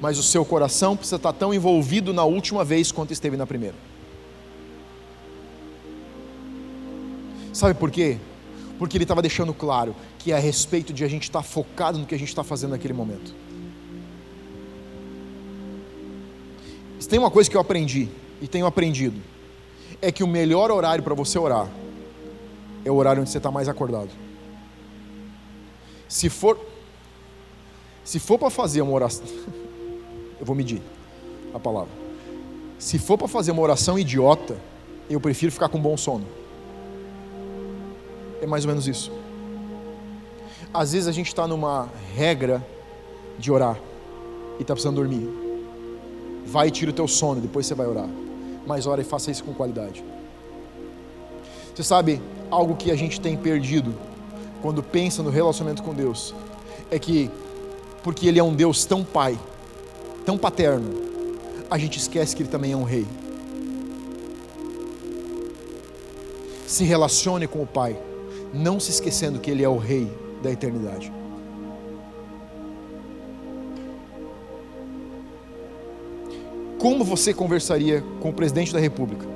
mas 0.01 0.19
o 0.19 0.23
seu 0.23 0.43
coração 0.43 0.97
precisa 0.97 1.15
estar 1.15 1.31
tão 1.31 1.53
envolvido 1.53 2.11
na 2.11 2.25
última 2.25 2.65
vez 2.65 2.91
quanto 2.91 3.13
esteve 3.13 3.37
na 3.37 3.47
primeira. 3.47 3.77
Sabe 7.53 7.73
por 7.73 7.89
quê? 7.89 8.17
Porque 8.77 8.97
ele 8.97 9.05
estava 9.05 9.21
deixando 9.21 9.53
claro 9.53 9.95
que 10.19 10.33
é 10.33 10.35
a 10.35 10.39
respeito 10.39 10.91
de 10.91 11.05
a 11.05 11.07
gente 11.07 11.23
estar 11.23 11.41
focado 11.41 11.97
no 11.97 12.05
que 12.05 12.13
a 12.13 12.19
gente 12.19 12.27
está 12.27 12.43
fazendo 12.43 12.71
naquele 12.71 12.93
momento. 12.93 13.33
Tem 17.07 17.19
uma 17.19 17.31
coisa 17.31 17.49
que 17.49 17.55
eu 17.55 17.61
aprendi 17.61 18.09
e 18.41 18.47
tenho 18.47 18.65
aprendido: 18.65 19.21
é 20.01 20.11
que 20.11 20.23
o 20.23 20.27
melhor 20.27 20.71
horário 20.71 21.03
para 21.03 21.15
você 21.15 21.37
orar 21.37 21.69
é 22.83 22.91
o 22.91 22.95
horário 22.95 23.21
onde 23.21 23.29
você 23.29 23.37
está 23.37 23.51
mais 23.51 23.69
acordado. 23.69 24.09
Se 26.07 26.29
for, 26.29 26.59
se 28.03 28.19
for 28.19 28.37
para 28.37 28.49
fazer 28.49 28.81
uma 28.81 28.91
oração, 28.91 29.25
eu 30.39 30.45
vou 30.45 30.55
medir 30.55 30.81
a 31.53 31.59
palavra. 31.59 31.93
Se 32.79 32.97
for 32.97 33.17
para 33.17 33.27
fazer 33.27 33.51
uma 33.51 33.61
oração 33.61 33.97
idiota, 33.97 34.57
eu 35.09 35.19
prefiro 35.19 35.51
ficar 35.51 35.69
com 35.69 35.79
bom 35.79 35.95
sono. 35.95 36.25
É 38.41 38.47
mais 38.47 38.65
ou 38.65 38.69
menos 38.69 38.87
isso. 38.87 39.11
Às 40.73 40.93
vezes 40.93 41.07
a 41.07 41.11
gente 41.11 41.27
está 41.27 41.47
numa 41.47 41.89
regra 42.15 42.65
de 43.37 43.51
orar 43.51 43.79
e 44.57 44.63
está 44.63 44.73
precisando 44.73 44.95
dormir. 44.95 45.40
Vai 46.51 46.67
e 46.67 46.71
tira 46.71 46.91
o 46.91 46.93
teu 46.93 47.07
sono, 47.07 47.39
depois 47.39 47.65
você 47.65 47.73
vai 47.73 47.87
orar. 47.87 48.09
Mas 48.67 48.85
ora 48.85 48.99
e 48.99 49.05
faça 49.05 49.31
isso 49.31 49.41
com 49.41 49.53
qualidade. 49.53 50.03
Você 51.73 51.81
sabe, 51.81 52.21
algo 52.49 52.75
que 52.75 52.91
a 52.91 52.95
gente 52.95 53.21
tem 53.21 53.37
perdido 53.37 53.95
quando 54.61 54.83
pensa 54.83 55.23
no 55.23 55.29
relacionamento 55.29 55.81
com 55.81 55.93
Deus 55.93 56.35
é 56.91 56.99
que, 56.99 57.31
porque 58.03 58.27
Ele 58.27 58.37
é 58.37 58.43
um 58.43 58.53
Deus 58.53 58.83
tão 58.83 59.01
pai, 59.01 59.39
tão 60.25 60.37
paterno, 60.37 60.89
a 61.69 61.77
gente 61.77 61.97
esquece 61.97 62.35
que 62.35 62.43
Ele 62.43 62.49
também 62.49 62.73
é 62.73 62.75
um 62.75 62.83
rei. 62.83 63.07
Se 66.67 66.83
relacione 66.83 67.47
com 67.47 67.61
o 67.61 67.67
Pai, 67.67 67.97
não 68.53 68.77
se 68.77 68.91
esquecendo 68.91 69.39
que 69.39 69.49
Ele 69.49 69.63
é 69.63 69.69
o 69.69 69.77
rei 69.77 70.11
da 70.43 70.51
eternidade. 70.51 71.11
Como 76.81 77.05
você 77.05 77.31
conversaria 77.31 78.03
com 78.19 78.31
o 78.31 78.33
presidente 78.33 78.73
da 78.73 78.79
República? 78.79 79.27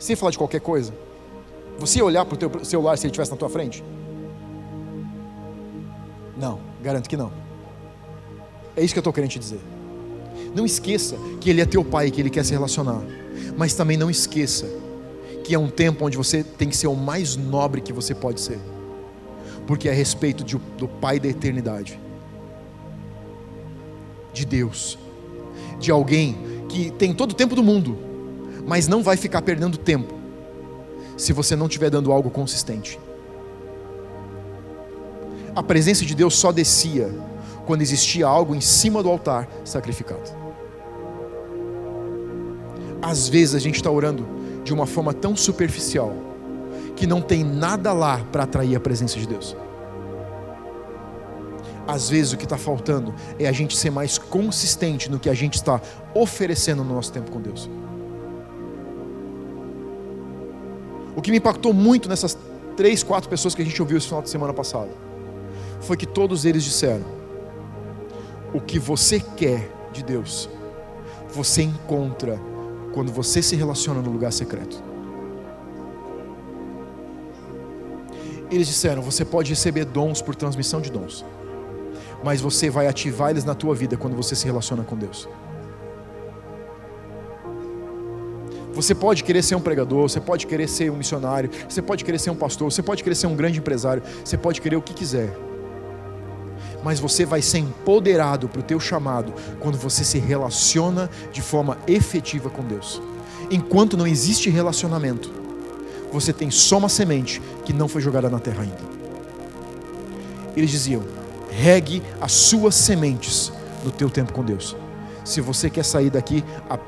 Sem 0.00 0.16
falar 0.16 0.32
de 0.32 0.38
qualquer 0.38 0.60
coisa? 0.60 0.92
Você 1.78 2.00
ia 2.00 2.04
olhar 2.04 2.24
para 2.24 2.34
o 2.34 2.36
teu 2.36 2.64
celular 2.64 2.98
se 2.98 3.06
ele 3.06 3.12
estivesse 3.12 3.30
na 3.30 3.36
tua 3.36 3.48
frente? 3.48 3.84
Não, 6.36 6.58
garanto 6.82 7.08
que 7.08 7.16
não. 7.16 7.30
É 8.76 8.82
isso 8.82 8.92
que 8.92 8.98
eu 8.98 9.00
estou 9.02 9.12
querendo 9.12 9.30
te 9.30 9.38
dizer. 9.38 9.60
Não 10.52 10.66
esqueça 10.66 11.16
que 11.40 11.48
Ele 11.48 11.60
é 11.60 11.64
teu 11.64 11.84
pai 11.84 12.08
e 12.08 12.10
que 12.10 12.20
Ele 12.20 12.30
quer 12.30 12.44
se 12.44 12.52
relacionar. 12.52 13.00
Mas 13.56 13.74
também 13.74 13.96
não 13.96 14.10
esqueça 14.10 14.66
que 15.44 15.54
é 15.54 15.58
um 15.58 15.70
tempo 15.70 16.04
onde 16.04 16.16
você 16.16 16.42
tem 16.42 16.68
que 16.68 16.76
ser 16.76 16.88
o 16.88 16.96
mais 16.96 17.36
nobre 17.36 17.80
que 17.80 17.92
você 17.92 18.12
pode 18.12 18.40
ser. 18.40 18.58
Porque 19.68 19.88
é 19.88 19.92
a 19.92 19.94
respeito 19.94 20.42
de, 20.42 20.58
do 20.76 20.88
Pai 20.88 21.20
da 21.20 21.28
eternidade. 21.28 22.00
De 24.34 24.44
Deus. 24.44 24.98
De 25.80 25.90
alguém 25.90 26.36
que 26.68 26.90
tem 26.90 27.14
todo 27.14 27.30
o 27.30 27.34
tempo 27.34 27.54
do 27.54 27.62
mundo, 27.62 27.96
mas 28.66 28.86
não 28.86 29.02
vai 29.02 29.16
ficar 29.16 29.40
perdendo 29.40 29.78
tempo 29.78 30.12
se 31.16 31.32
você 31.32 31.54
não 31.54 31.66
estiver 31.66 31.88
dando 31.88 32.12
algo 32.12 32.28
consistente. 32.28 32.98
A 35.54 35.62
presença 35.62 36.04
de 36.04 36.14
Deus 36.14 36.36
só 36.36 36.50
descia 36.50 37.14
quando 37.64 37.82
existia 37.82 38.26
algo 38.26 38.54
em 38.54 38.60
cima 38.60 39.02
do 39.02 39.08
altar 39.08 39.48
sacrificado. 39.64 40.30
Às 43.00 43.28
vezes 43.28 43.54
a 43.54 43.58
gente 43.58 43.76
está 43.76 43.90
orando 43.90 44.26
de 44.64 44.74
uma 44.74 44.86
forma 44.86 45.12
tão 45.12 45.36
superficial 45.36 46.12
que 46.96 47.06
não 47.06 47.20
tem 47.20 47.44
nada 47.44 47.92
lá 47.92 48.18
para 48.32 48.44
atrair 48.44 48.74
a 48.74 48.80
presença 48.80 49.18
de 49.18 49.28
Deus. 49.28 49.56
Às 51.86 52.08
vezes 52.08 52.32
o 52.32 52.36
que 52.36 52.44
está 52.44 52.56
faltando 52.56 53.14
é 53.38 53.46
a 53.46 53.52
gente 53.52 53.76
ser 53.76 53.90
mais 53.90 54.16
consistente 54.16 55.10
no 55.10 55.18
que 55.18 55.28
a 55.28 55.34
gente 55.34 55.54
está 55.54 55.80
oferecendo 56.14 56.82
no 56.82 56.94
nosso 56.94 57.12
tempo 57.12 57.30
com 57.30 57.40
Deus. 57.40 57.68
O 61.16 61.22
que 61.22 61.30
me 61.30 61.36
impactou 61.36 61.72
muito 61.72 62.08
nessas 62.08 62.36
três, 62.76 63.02
quatro 63.02 63.28
pessoas 63.28 63.54
que 63.54 63.62
a 63.62 63.64
gente 63.64 63.80
ouviu 63.80 63.98
esse 63.98 64.06
final 64.06 64.22
de 64.22 64.30
semana 64.30 64.52
passado 64.52 64.90
foi 65.80 65.96
que 65.96 66.06
todos 66.06 66.44
eles 66.44 66.64
disseram: 66.64 67.04
o 68.52 68.60
que 68.60 68.78
você 68.78 69.20
quer 69.20 69.70
de 69.92 70.02
Deus, 70.02 70.48
você 71.28 71.62
encontra 71.62 72.40
quando 72.92 73.12
você 73.12 73.42
se 73.42 73.56
relaciona 73.56 74.00
no 74.00 74.10
lugar 74.10 74.32
secreto. 74.32 74.82
Eles 78.50 78.66
disseram: 78.66 79.02
você 79.02 79.24
pode 79.24 79.50
receber 79.50 79.84
dons 79.84 80.22
por 80.22 80.34
transmissão 80.34 80.80
de 80.80 80.90
dons, 80.90 81.24
mas 82.24 82.40
você 82.40 82.70
vai 82.70 82.86
ativar 82.86 83.30
eles 83.30 83.44
na 83.44 83.54
tua 83.54 83.74
vida 83.74 83.96
quando 83.96 84.16
você 84.16 84.34
se 84.34 84.46
relaciona 84.46 84.82
com 84.82 84.96
Deus. 84.96 85.28
Você 88.72 88.94
pode 88.94 89.22
querer 89.22 89.42
ser 89.42 89.54
um 89.54 89.60
pregador, 89.60 90.08
você 90.08 90.18
pode 90.18 90.46
querer 90.46 90.68
ser 90.68 90.90
um 90.90 90.96
missionário, 90.96 91.50
você 91.68 91.80
pode 91.80 92.04
querer 92.04 92.18
ser 92.18 92.30
um 92.30 92.34
pastor, 92.34 92.72
você 92.72 92.82
pode 92.82 93.04
querer 93.04 93.14
ser 93.14 93.28
um 93.28 93.36
grande 93.36 93.58
empresário, 93.58 94.02
você 94.24 94.36
pode 94.36 94.60
querer 94.60 94.76
o 94.76 94.82
que 94.82 94.94
quiser 94.94 95.36
mas 96.82 97.00
você 97.00 97.24
vai 97.24 97.40
ser 97.40 97.58
empoderado 97.58 98.46
para 98.46 98.60
o 98.60 98.62
teu 98.62 98.78
chamado 98.78 99.32
quando 99.58 99.78
você 99.78 100.04
se 100.04 100.18
relaciona 100.18 101.08
de 101.32 101.40
forma 101.40 101.78
efetiva 101.86 102.50
com 102.50 102.62
Deus. 102.62 103.00
Enquanto 103.50 103.96
não 103.96 104.06
existe 104.06 104.50
relacionamento, 104.50 105.32
você 106.12 106.30
tem 106.30 106.50
só 106.50 106.76
uma 106.76 106.90
semente 106.90 107.40
que 107.64 107.72
não 107.72 107.88
foi 107.88 108.02
jogada 108.02 108.28
na 108.28 108.38
terra 108.38 108.62
ainda. 108.62 108.78
Eles 110.54 110.70
diziam: 110.70 111.02
regue 111.56 112.02
as 112.20 112.32
suas 112.32 112.74
sementes 112.74 113.52
no 113.84 113.90
teu 113.90 114.10
tempo 114.10 114.32
com 114.32 114.44
Deus. 114.44 114.76
Se 115.24 115.40
você 115.40 115.70
quer 115.70 115.84
sair 115.84 116.10
daqui 116.10 116.44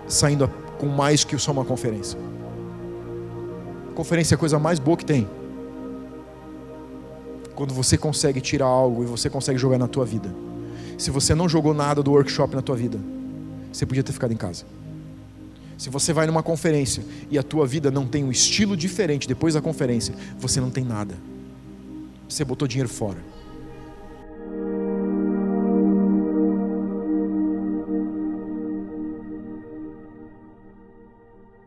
saindo 0.08 0.48
com 0.78 0.86
mais 0.86 1.24
que 1.24 1.38
só 1.38 1.52
uma 1.52 1.64
conferência. 1.64 2.18
Conferência 3.94 4.34
é 4.34 4.36
a 4.36 4.38
coisa 4.38 4.58
mais 4.58 4.78
boa 4.78 4.96
que 4.96 5.04
tem 5.04 5.26
quando 7.54 7.72
você 7.72 7.96
consegue 7.96 8.38
tirar 8.40 8.66
algo 8.66 9.02
e 9.02 9.06
você 9.06 9.30
consegue 9.30 9.58
jogar 9.58 9.78
na 9.78 9.88
tua 9.88 10.04
vida. 10.04 10.28
Se 10.98 11.10
você 11.10 11.34
não 11.34 11.48
jogou 11.48 11.72
nada 11.72 12.02
do 12.02 12.10
workshop 12.12 12.54
na 12.54 12.60
tua 12.60 12.76
vida, 12.76 12.98
você 13.72 13.86
podia 13.86 14.02
ter 14.02 14.12
ficado 14.12 14.32
em 14.32 14.36
casa. 14.36 14.66
Se 15.78 15.88
você 15.88 16.12
vai 16.12 16.26
numa 16.26 16.42
conferência 16.42 17.02
e 17.30 17.38
a 17.38 17.42
tua 17.42 17.66
vida 17.66 17.90
não 17.90 18.06
tem 18.06 18.22
um 18.22 18.30
estilo 18.30 18.76
diferente 18.76 19.26
depois 19.26 19.54
da 19.54 19.62
conferência, 19.62 20.14
você 20.38 20.60
não 20.60 20.70
tem 20.70 20.84
nada. 20.84 21.14
Você 22.28 22.44
botou 22.44 22.68
dinheiro 22.68 22.88
fora. 22.88 23.35